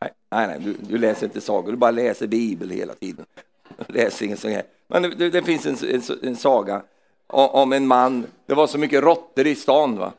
[0.00, 3.26] Nej, nej, nej du, du, läser inte sagor, du bara läser Bibel hela tiden.
[3.86, 4.62] Läser ingen sån här.
[4.88, 6.82] Men det, det finns en, en, en, saga
[7.26, 9.98] om en man, det var så mycket råttor i stan.
[9.98, 10.12] Va?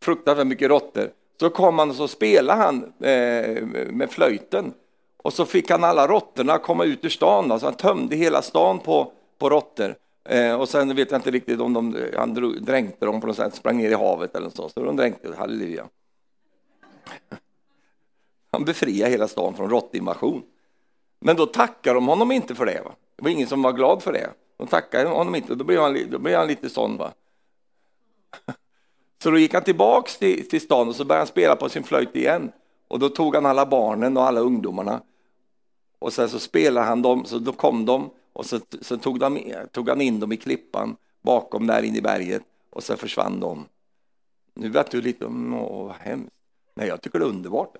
[0.00, 1.10] Fruktansvärt mycket råttor.
[1.40, 4.74] Så kom han och så spelade han eh, med flöjten.
[5.16, 7.48] Och så fick han alla råttorna komma ut ur stan.
[7.48, 7.58] Då.
[7.58, 9.94] Så han tömde hela stan på, på råttor.
[10.24, 13.36] Eh, och sen vet jag inte riktigt om de, han drog, dränkte dem på något
[13.36, 14.68] sätt, sprang ner i havet eller så.
[14.68, 15.88] Så de dränkte, halleluja.
[18.52, 20.42] Han befriade hela stan från råttinvasion.
[21.20, 22.80] Men då tackar de honom inte för det.
[22.84, 22.92] Va?
[23.16, 24.30] Det var ingen som var glad för det.
[24.56, 26.96] De tackade honom inte, då blev han, då blev han lite sån.
[26.96, 27.12] Va?
[29.22, 31.84] Så då gick han tillbaks till, till stan och så började han spela på sin
[31.84, 32.52] flöjt igen.
[32.88, 35.02] Och då tog han alla barnen och alla ungdomarna.
[35.98, 39.54] Och sen så spelade han dem, så då kom de och så, så tog, de,
[39.72, 42.42] tog han in dem i klippan bakom där inne i berget.
[42.70, 43.66] och sen försvann de.
[44.54, 46.34] Nu vet du lite om vad hemskt.
[46.74, 47.76] Nej, jag tycker det är underbart.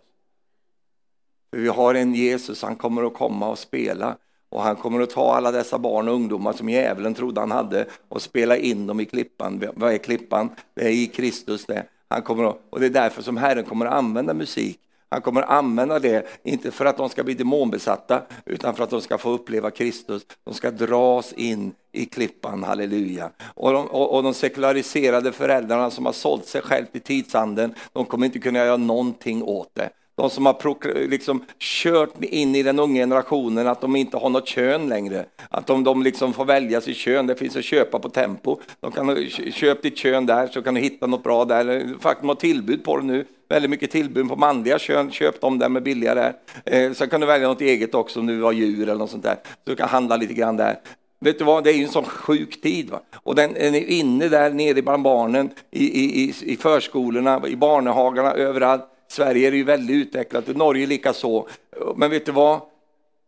[1.51, 4.16] För vi har en Jesus, han kommer att komma och spela
[4.51, 7.86] och han kommer att ta alla dessa barn och ungdomar som djävulen trodde han hade
[8.09, 9.64] och spela in dem i klippan.
[9.74, 10.48] Vad är klippan?
[10.74, 11.84] Det är i Kristus det.
[12.09, 14.78] Han kommer att, och det är därför som Herren kommer att använda musik.
[15.12, 18.90] Han kommer att använda det, inte för att de ska bli demonbesatta, utan för att
[18.90, 20.22] de ska få uppleva Kristus.
[20.44, 23.30] De ska dras in i klippan, halleluja.
[23.55, 28.05] Och de, och, och de sekulariserade föräldrarna som har sålt sig själv till tidsanden, de
[28.05, 29.90] kommer inte kunna göra någonting åt det.
[30.21, 34.49] De som har liksom kört in i den unga generationen att de inte har något
[34.49, 35.25] kön längre.
[35.49, 38.61] Att de, de liksom får välja sitt kön, det finns att köpa på Tempo.
[38.81, 41.95] De kan köpa ditt kön där så kan du hitta något bra där.
[42.01, 43.25] Faktum de har tillbud på det nu.
[43.49, 46.33] Väldigt mycket tillbud på manliga kön, köp dem där med billigare.
[46.64, 49.23] Eh, sen kan du välja något eget också om du har djur eller något sånt
[49.23, 49.35] där.
[49.35, 50.79] Så du kan handla lite grann där.
[51.21, 52.91] Vet du vad, det är ju en sån sjuk tid.
[52.91, 53.01] Va?
[53.14, 58.87] Och den är inne där nere bland barnen, i, i, i förskolorna, i barnehagarna, överallt.
[59.11, 61.48] Sverige är ju väldigt utvecklat, och Norge lika så.
[61.96, 62.61] Men vet du vad?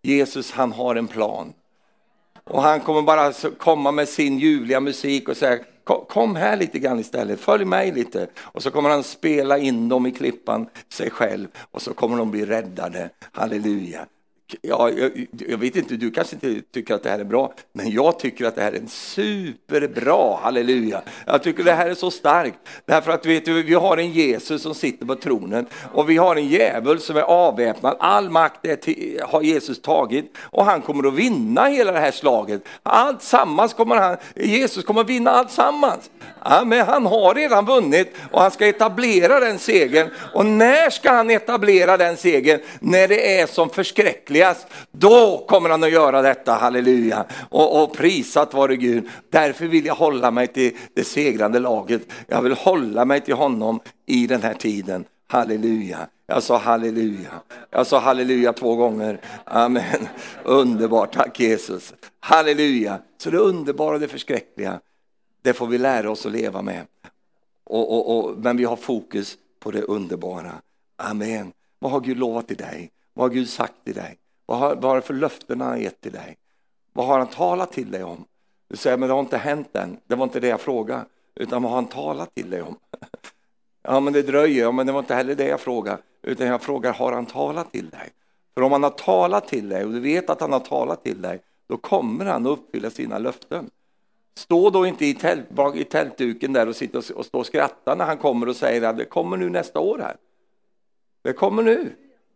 [0.03, 1.53] Jesus han har en plan.
[2.45, 5.59] Och han kommer bara komma med sin ljuvliga musik och säga
[6.09, 8.27] kom här lite grann istället, följ mig lite.
[8.39, 12.31] Och så kommer han spela in dem i klippan, sig själv, och så kommer de
[12.31, 13.11] bli räddade.
[13.33, 14.07] Halleluja
[14.63, 17.91] ja, jag, jag, vet inte, du kanske inte tycker att det här är bra, men
[17.91, 21.03] jag tycker att det här är en superbra, halleluja.
[21.27, 24.63] Jag tycker det här är så starkt, därför att vet du, vi har en Jesus
[24.63, 27.97] som sitter på tronen och vi har en djävul som är avväpnad.
[28.01, 32.63] All makt till, har Jesus tagit och han kommer att vinna hela det här slaget.
[32.83, 36.11] Allt sammans kommer han, Jesus kommer att vinna allt sammans.
[36.45, 40.11] Ja, men han har redan vunnit och han ska etablera den segern.
[40.35, 42.61] Och när ska han etablera den segern?
[42.81, 43.71] När det är som
[44.43, 44.67] förskräckligast.
[44.93, 47.27] Då kommer han att göra detta, halleluja.
[47.51, 49.09] Och, och prisat vare Gud.
[49.31, 52.03] Därför vill jag hålla mig till det segrande laget.
[52.27, 55.05] Jag vill hålla mig till honom i den här tiden.
[55.29, 56.09] Halleluja.
[56.27, 57.31] Jag sa halleluja.
[57.71, 59.21] Jag sa halleluja två gånger.
[59.45, 60.09] Amen.
[60.45, 61.95] Underbart, tack Jesus.
[62.21, 62.99] Halleluja.
[63.19, 64.81] Så det underbara och det förskräckliga
[65.43, 66.87] det får vi lära oss att leva med.
[67.65, 70.53] Och, och, och, men vi har fokus på det underbara.
[70.97, 71.53] Amen.
[71.79, 72.91] Vad har Gud lovat till dig?
[73.15, 74.19] Vad har Gud sagt till dig?
[74.47, 76.37] Vad har, vad har det för löften han gett till dig?
[76.93, 78.25] Vad har han talat till dig om?
[78.69, 79.97] Du säger, men det har inte hänt än.
[80.07, 81.05] Det var inte det jag frågade.
[81.35, 82.77] Utan vad har han talat till dig om?
[83.85, 84.63] Ja, men det dröjer.
[84.63, 85.99] Ja, men det var inte heller det jag frågade.
[86.23, 88.11] Utan jag frågar, har han talat till dig?
[88.55, 91.23] För om han har talat till dig och du vet att han har talat till
[91.23, 93.71] dig, då kommer han att uppfylla sina löften.
[94.35, 97.95] Stå då inte i, tält, i tältduken där och sitta och, och stå och skratta
[97.95, 100.17] när han kommer och säger att det kommer nu nästa år här.
[101.23, 101.93] Det kommer nu.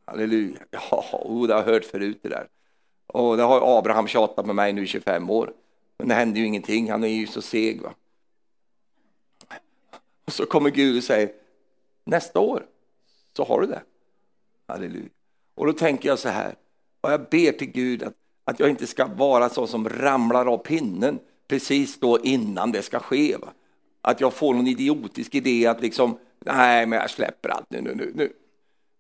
[0.06, 0.58] Halleluja.
[0.70, 2.48] Ja, oh, det har jag hört förut det där.
[3.06, 5.52] Och det har Abraham tjatat med mig nu i 25 år.
[5.98, 7.82] Men det händer ju ingenting, han är ju så seg.
[7.82, 7.94] Va?
[10.24, 11.32] Och så kommer Gud och säger,
[12.04, 12.66] nästa år
[13.36, 13.82] så har du det.
[14.68, 15.08] Halleluja.
[15.54, 16.54] Och då tänker jag så här,
[17.00, 20.58] och jag ber till Gud att, att jag inte ska vara så som ramlar av
[20.58, 23.36] pinnen precis då innan det ska ske.
[23.36, 23.52] Va?
[24.00, 27.94] Att jag får någon idiotisk idé att liksom, nej men jag släpper allt nu, nu,
[27.94, 28.12] nu.
[28.14, 28.32] Nu,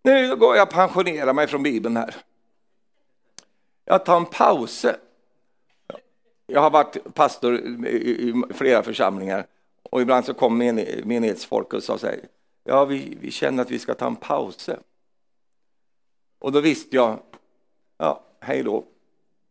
[0.06, 2.14] nu går jag och pensionerar mig från Bibeln här.
[3.84, 4.86] Jag tar en paus.
[6.46, 9.46] Jag har varit pastor i flera församlingar
[9.82, 10.58] och ibland så kom
[11.04, 12.20] menighetsfolk och sa så här,
[12.64, 14.70] ja vi, vi känner att vi ska ta en paus.
[16.38, 17.18] Och då visste jag,
[17.98, 18.84] ja hej då,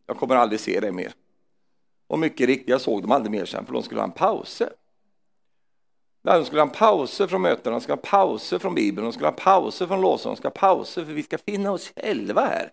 [0.06, 1.12] jag kommer aldrig se dig mer.
[2.06, 4.62] Och mycket riktigt, jag såg dem aldrig mer sen, för de skulle ha en paus.
[6.34, 9.32] De skulle ha pauser från mötena, de skulle ha pauser från Bibeln, de skulle ha
[9.32, 12.72] pauser från lovsång, de skulle ha pauser för vi ska finna oss själva här.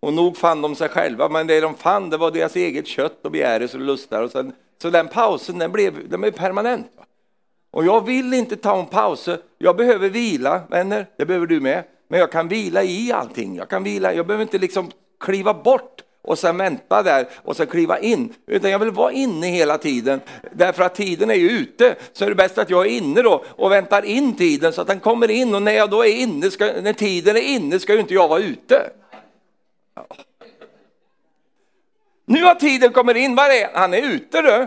[0.00, 3.24] Och nog fann de sig själva, men det de fann det var deras eget kött
[3.24, 4.22] och begärelser och lustar.
[4.22, 6.86] Och sen, så den pausen den blev, den blev permanent.
[7.70, 9.28] Och jag vill inte ta en paus,
[9.58, 11.84] jag behöver vila, vänner, det behöver du med.
[12.08, 13.56] Men jag kan vila i allting.
[13.56, 17.66] Jag kan vila, jag behöver inte liksom kliva bort och sen vänta där och sen
[17.66, 18.34] kliva in.
[18.46, 20.20] Utan jag vill vara inne hela tiden.
[20.52, 21.94] Därför att tiden är ju ute.
[22.12, 24.86] Så är det bäst att jag är inne då och väntar in tiden så att
[24.86, 25.54] den kommer in.
[25.54, 28.28] Och när jag då är inne, ska, när tiden är inne ska ju inte jag
[28.28, 28.90] vara ute.
[32.26, 33.94] Nu har tiden kommit in, var är han?
[33.94, 34.66] är ute du.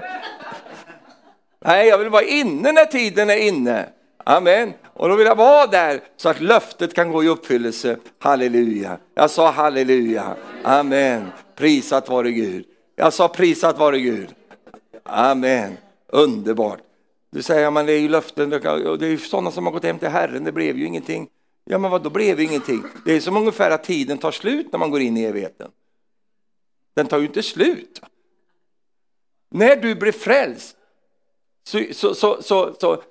[1.66, 3.90] Nej, jag vill vara inne när tiden är inne.
[4.24, 4.74] Amen.
[5.00, 7.98] Och då vill jag vara där så att löftet kan gå i uppfyllelse.
[8.20, 8.98] Halleluja.
[9.14, 10.36] Jag sa halleluja.
[10.64, 11.28] Amen.
[11.56, 12.66] Prisat vare Gud.
[12.96, 14.36] Jag sa prisat vare Gud.
[15.04, 15.78] Amen.
[16.08, 16.80] Underbart.
[17.32, 19.84] Du säger, ja, men det är ju löften, det är ju sådana som har gått
[19.84, 21.30] hem till Herren, det blev ju ingenting.
[21.66, 22.84] Ja, men vad då blev det ingenting.
[23.06, 25.72] Det är som ungefär att tiden tar slut när man går in i evigheten.
[26.96, 28.02] den tar ju inte slut.
[29.52, 30.78] När du blir frälst,
[31.64, 33.04] så, så, så, så, så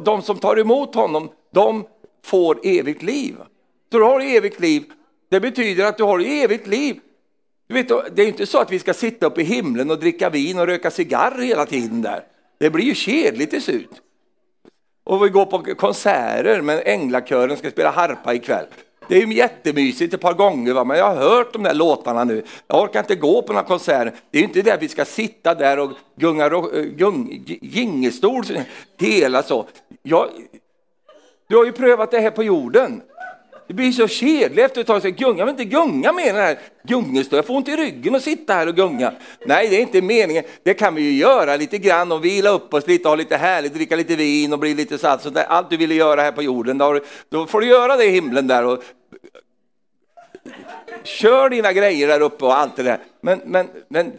[0.00, 1.84] de som tar emot honom, de
[2.24, 3.36] får evigt liv.
[3.92, 4.84] Så du har evigt liv,
[5.30, 7.00] det betyder att du har evigt liv.
[7.66, 10.30] Du vet, det är inte så att vi ska sitta uppe i himlen och dricka
[10.30, 12.24] vin och röka cigarr hela tiden där.
[12.58, 13.90] Det blir ju kedligt till slut.
[15.04, 18.66] Och vi går på konserter, men Änglakören ska spela harpa ikväll.
[19.08, 20.84] Det är ju jättemysigt ett par gånger, va?
[20.84, 22.44] men jag har hört de där låtarna nu.
[22.66, 24.14] Jag orkar inte gå på några konserter.
[24.30, 28.44] Det är ju inte det att vi ska sitta där och gunga eh, gung, gingestol
[28.98, 29.66] hela så.
[30.02, 30.28] Jag,
[31.48, 33.02] du har ju prövat det här på jorden.
[33.66, 35.02] Det blir så kedligt efter ett tag.
[35.02, 37.36] Så gunga, jag vill inte gunga med den här gungestol.
[37.36, 39.12] Jag får ont i ryggen och sitta här och gunga.
[39.46, 40.44] Nej, det är inte meningen.
[40.62, 43.74] Det kan vi ju göra lite grann och vila upp oss lite, ha lite härligt,
[43.74, 45.22] dricka lite vin och bli lite satt.
[45.22, 48.04] Så där, allt du ville göra här på jorden, då, då får du göra det
[48.04, 48.64] i himlen där.
[48.64, 48.82] Och,
[51.02, 52.98] kör dina grejer där uppe och allt det där.
[53.20, 54.12] Men, men, men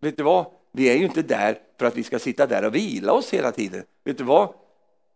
[0.00, 0.46] vet du vad?
[0.72, 3.52] Vi är ju inte där för att vi ska sitta där och vila oss hela
[3.52, 3.82] tiden.
[4.04, 4.48] Vet du vad?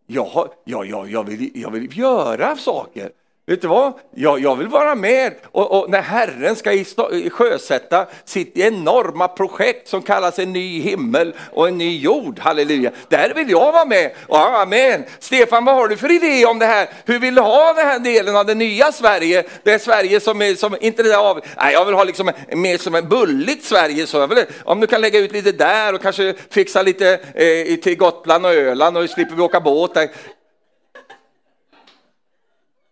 [0.06, 3.10] Jag, jag, jag, jag, vill, jag vill göra saker.
[3.50, 3.92] Vet du vad?
[4.14, 6.84] Jag, jag vill vara med och, och när Herren ska
[7.30, 12.38] sjösätta sitt enorma projekt som kallas en ny himmel och en ny jord.
[12.38, 12.90] Halleluja!
[13.08, 14.10] Där vill jag vara med.
[14.28, 15.04] Amen!
[15.18, 16.88] Stefan, vad har du för idé om det här?
[17.04, 19.44] Hur vill du ha den här delen av det nya Sverige?
[19.62, 22.78] Det Sverige som är, som, inte det där av, nej, jag vill ha liksom mer
[22.78, 24.06] som en bulligt Sverige.
[24.06, 27.76] Så jag vill, om du kan lägga ut lite där och kanske fixa lite eh,
[27.76, 30.08] till Gotland och Öland och slipper vi åka båt där.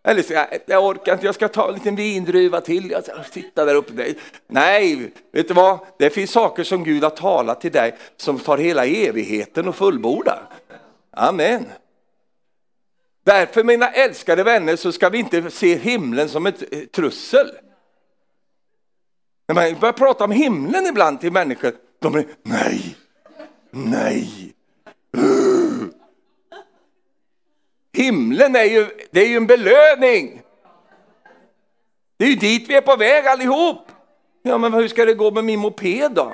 [0.03, 3.23] Eller så, jag, jag orkar inte, jag ska ta en liten vindruva till, jag ska
[3.23, 4.13] sitta där uppe.
[4.47, 5.79] Nej, vet du vad?
[5.99, 10.49] Det finns saker som Gud har talat till dig som tar hela evigheten och fullbordar.
[11.11, 11.65] Amen.
[13.25, 17.47] Därför mina älskade vänner så ska vi inte se himlen som ett eh, trussel.
[19.47, 22.95] När man börjar prata om himlen ibland till människor, de är nej,
[23.71, 24.53] nej.
[28.09, 30.41] Himlen är ju, det är ju en belöning.
[32.17, 33.87] Det är ju dit vi är på väg allihop.
[34.43, 36.33] Ja, men hur ska det gå med min moped då?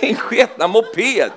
[0.00, 1.30] Din sketna moped.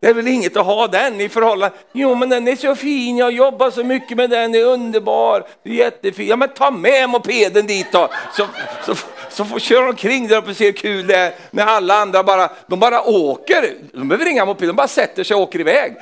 [0.00, 1.76] Det är väl inget att ha den i förhållande.
[1.92, 3.16] Jo, men den är så fin.
[3.16, 4.52] Jag jobbar så mycket med den.
[4.52, 5.46] Det är underbar.
[5.62, 6.26] Det är jättefin.
[6.26, 8.08] Ja, men ta med mopeden dit då.
[8.36, 8.46] Så,
[8.86, 8.94] så,
[9.30, 12.22] så får köra omkring där uppe och se hur kul det är när alla andra
[12.22, 13.74] bara, de bara åker.
[13.92, 14.66] De behöver inga mopeder.
[14.66, 15.96] De bara sätter sig och åker iväg.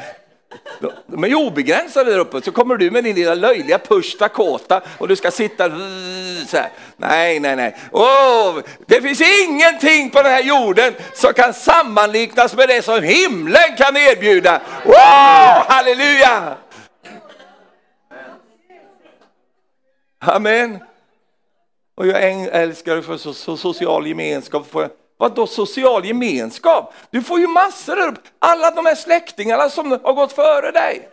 [1.06, 4.82] De är ju obegränsade där uppe, så kommer du med din lilla löjliga Push Dakota
[4.98, 5.70] och du ska sitta
[6.46, 6.70] så här.
[6.96, 7.76] Nej, nej, nej.
[7.92, 13.76] Oh, det finns ingenting på den här jorden som kan sammanliknas med det som himlen
[13.78, 14.60] kan erbjuda.
[14.84, 16.56] Oh, halleluja!
[20.20, 20.78] Amen.
[21.94, 24.70] Och jag älskar för så, så social gemenskap.
[24.70, 26.94] För vad då social gemenskap?
[27.10, 28.16] Du får ju massor av.
[28.38, 31.08] Alla de här släktingarna som har gått före dig.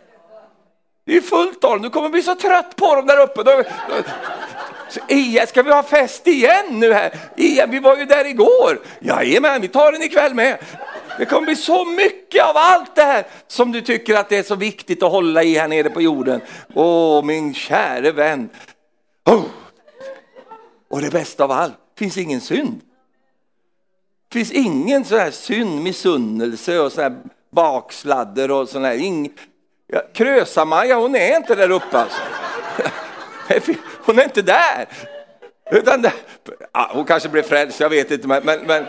[1.06, 1.82] Det är fullt av dem.
[1.82, 3.44] Du kommer bli så trött på dem där uppe.
[4.88, 7.14] Så då, ska vi ha fest igen nu här?
[7.36, 8.80] Igen, vi var ju där igår.
[9.00, 10.58] Jajamän, vi tar den ikväll med.
[11.18, 14.42] Det kommer bli så mycket av allt det här som du tycker att det är
[14.42, 16.40] så viktigt att hålla i här nere på jorden.
[16.74, 18.48] Åh, min käre vän.
[19.24, 19.44] Oh.
[20.90, 22.80] Och det bästa av allt, finns ingen synd.
[24.28, 27.16] Det finns ingen sån här synd, missunnelse och sån här
[27.50, 28.94] baksladder och sån här.
[28.94, 29.32] Ing...
[29.86, 32.20] Ja, Krösa-Maja, hon är inte där uppe alltså.
[34.04, 34.88] Hon är inte där.
[35.70, 36.12] Utan där...
[36.72, 38.28] Ja, hon kanske blev frälst, jag vet inte.
[38.28, 38.84] Men, men, men...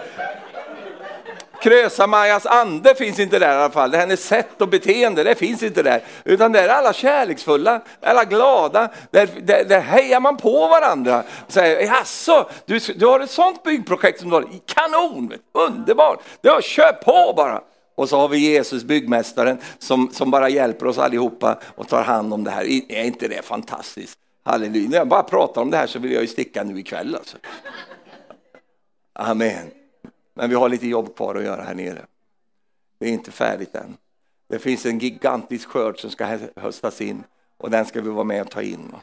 [1.61, 3.93] Krösa-Majas ande finns inte där i alla fall.
[3.93, 6.03] Hennes sätt och beteende, det finns inte där.
[6.23, 8.89] Utan där är alla kärleksfulla, alla glada.
[9.11, 11.23] Där, där, där hejar man på varandra.
[11.47, 14.45] Säger, jaså, du, du har ett sånt byggprojekt som du har.
[14.65, 16.19] Kanon, underbart.
[16.41, 17.61] Ja, kör på bara.
[17.95, 22.33] Och så har vi Jesus, byggmästaren, som, som bara hjälper oss allihopa och tar hand
[22.33, 22.63] om det här.
[22.91, 24.19] Är inte det fantastiskt?
[24.43, 24.89] Halleluja.
[24.89, 27.15] När jag bara pratar om det här så vill jag ju sticka nu ikväll.
[27.15, 27.37] Alltså.
[29.13, 29.71] Amen.
[30.37, 32.05] Men vi har lite jobb kvar att göra här nere.
[32.99, 33.97] Det är inte färdigt än.
[34.49, 37.23] Det finns en gigantisk skörd som ska höstas in
[37.57, 38.95] och den ska vi vara med och ta in.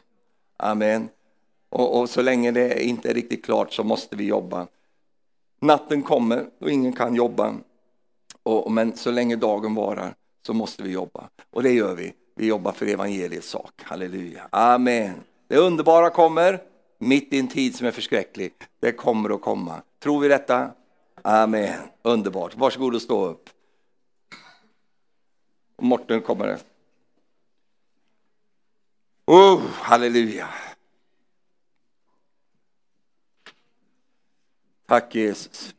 [0.57, 1.09] Amen.
[1.69, 4.67] Och, och, så länge det inte är riktigt klart så måste vi jobba.
[5.61, 7.55] Natten kommer och ingen kan jobba.
[8.43, 10.15] Och, men så länge dagen varar
[10.45, 11.29] så måste vi jobba.
[11.51, 12.13] Och det gör vi.
[12.35, 13.71] Vi jobbar för evangeliets sak.
[13.83, 14.47] Halleluja.
[14.49, 15.13] Amen.
[15.47, 16.61] Det underbara kommer
[16.97, 18.53] mitt i en tid som är förskräcklig.
[18.79, 19.81] Det kommer att komma.
[19.99, 20.71] Tror vi detta?
[21.27, 21.79] Amen.
[22.01, 22.55] Underbart.
[22.55, 23.49] Varsågod och stå upp.
[25.77, 26.59] Morten kommer.
[29.25, 30.49] Oh, halleluja.
[34.85, 35.75] Tack Jesus.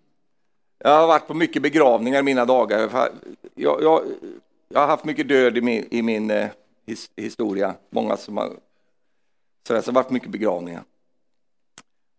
[0.78, 3.10] Jag har varit på mycket begravningar i mina dagar.
[3.54, 4.04] Jag, jag,
[4.68, 6.50] jag har haft mycket död i min, i min eh,
[6.86, 7.74] his, historia.
[7.90, 8.48] Många som har...
[9.66, 10.84] Så det har varit mycket begravningar.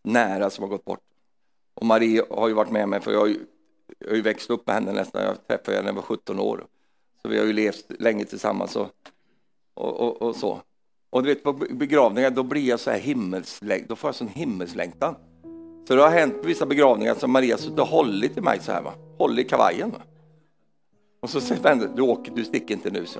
[0.03, 0.99] Nära som har gått bort.
[1.77, 3.39] Och Marie har ju varit med mig, för jag har ju,
[3.99, 5.23] jag har ju växt upp med henne nästan.
[5.23, 6.65] Jag träffade henne när jag var 17 år.
[7.21, 8.89] Så vi har ju levt länge tillsammans och,
[9.73, 10.61] och, och, och så.
[11.09, 14.27] Och du vet på begravningar då blir jag så här himmelslängtan, då får jag sån
[14.27, 15.15] himmelslängtan.
[15.87, 18.71] Så det har hänt på vissa begravningar som Maria suttit och hållit i mig så
[18.71, 19.91] här va, hållit i kavajen.
[19.91, 20.01] Va?
[21.19, 23.19] Och så säger vänner, du åker, du sticker inte nu så.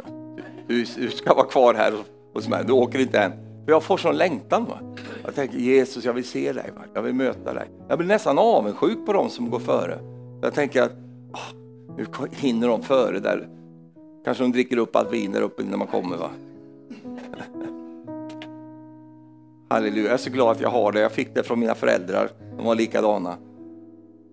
[0.67, 1.93] Du, du ska vara kvar här
[2.33, 3.46] hos mig, du åker inte än.
[3.67, 4.65] För jag får sån längtan.
[4.65, 4.79] Va?
[5.23, 6.81] Jag tänker Jesus, jag vill se dig, va?
[6.93, 7.67] jag vill möta dig.
[7.87, 9.99] Jag blir nästan avundsjuk på dem som går före.
[10.41, 10.91] Jag tänker att
[11.33, 11.53] oh,
[11.97, 13.47] nu hinner de före där.
[14.25, 16.17] Kanske de dricker upp allt vin där uppe när man kommer.
[16.17, 16.29] va.
[19.69, 20.99] Halleluja, jag är så glad att jag har det.
[20.99, 23.37] Jag fick det från mina föräldrar, de var likadana.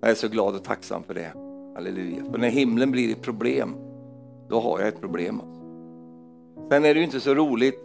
[0.01, 1.33] Jag är så glad och tacksam för det.
[1.75, 2.25] Halleluja.
[2.31, 3.75] För när himlen blir ett problem,
[4.49, 5.41] då har jag ett problem.
[5.41, 5.64] Alltså.
[6.69, 7.83] Sen är det ju inte så roligt,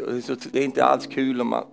[0.52, 1.64] det är inte alls kul om man,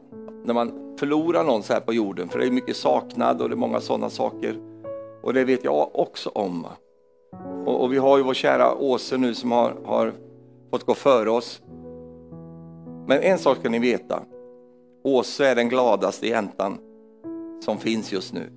[0.45, 3.55] när man förlorar någon så här på jorden, för det är mycket saknad och det
[3.55, 4.57] är många sådana saker.
[5.23, 6.67] Och det vet jag också om.
[7.67, 10.13] Och, och vi har ju vår kära Åse nu som har, har
[10.71, 11.63] fått gå före oss.
[13.07, 14.23] Men en sak ska ni veta,
[15.05, 16.79] Åse är den gladaste jäntan
[17.65, 18.51] som finns just nu.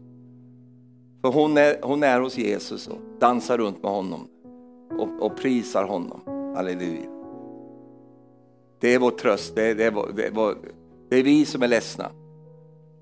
[1.21, 4.27] För hon är, hon är hos Jesus och dansar runt med honom
[4.99, 6.21] och, och prisar honom.
[6.55, 7.18] Halleluja.
[8.79, 10.55] Det är vår tröst, det är, det, är vår, det, är vår,
[11.09, 12.11] det är vi som är ledsna.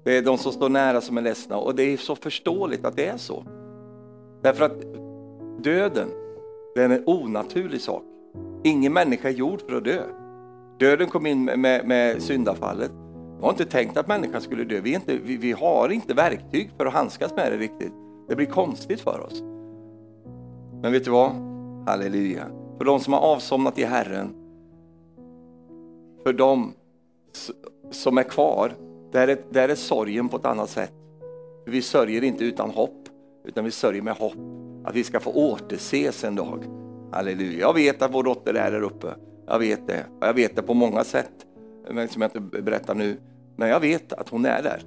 [0.04, 2.96] Det är de som står nära som är ledsna och det är så förståeligt att
[2.96, 3.44] det är så.
[4.44, 4.82] Därför att
[5.64, 6.10] döden,
[6.76, 8.04] den är en onaturlig sak.
[8.64, 10.02] Ingen människa är gjord för att dö.
[10.80, 12.92] Döden kom in med, med, med syndafallet
[13.38, 14.80] jag har inte tänkt att människan skulle dö.
[14.82, 17.94] Vi, inte, vi, vi, har inte verktyg för att handskas med det riktigt.
[18.30, 19.42] Det blir konstigt för oss.
[20.82, 21.32] Men vet du vad?
[21.86, 22.46] Halleluja.
[22.78, 24.34] För de som har avsomnat i Herren,
[26.28, 26.74] för dem
[27.92, 28.72] som är kvar,
[29.12, 30.94] där är, där är sorgen på ett annat sätt.
[31.66, 33.10] Vi sörjer inte utan hopp,
[33.46, 34.38] utan vi sörjer med hopp
[34.86, 36.66] att vi ska få återses en dag.
[37.12, 37.60] Halleluja.
[37.60, 39.08] Jag vet att vår dotter är där uppe.
[39.48, 40.06] Jag vet det.
[40.20, 41.32] Jag vet det på många sätt
[41.88, 43.18] som jag inte berättar nu.
[43.56, 44.82] Men jag vet att hon är där.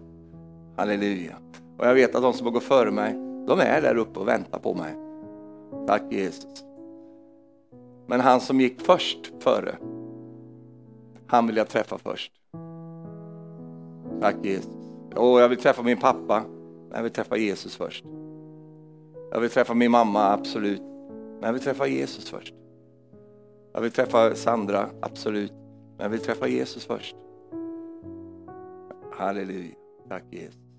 [0.77, 1.37] Halleluja.
[1.79, 3.13] Och jag vet att de som har gått före mig,
[3.47, 4.95] de är där uppe och väntar på mig.
[5.87, 6.65] Tack Jesus.
[8.07, 9.77] Men han som gick först före,
[11.31, 12.33] han vill jag träffa först.
[14.21, 14.75] Tack Jesus.
[15.17, 16.45] Och jag vill träffa min pappa,
[16.89, 18.05] men jag vill träffa Jesus först.
[19.31, 20.83] Jag vill träffa min mamma, absolut.
[21.41, 22.55] Men jag vill träffa Jesus först.
[23.73, 25.53] Jag vill träffa Sandra, absolut.
[25.97, 27.17] Men jag vill träffa Jesus först.
[29.13, 29.75] Halleluja.
[30.09, 30.70] Tack Jesus.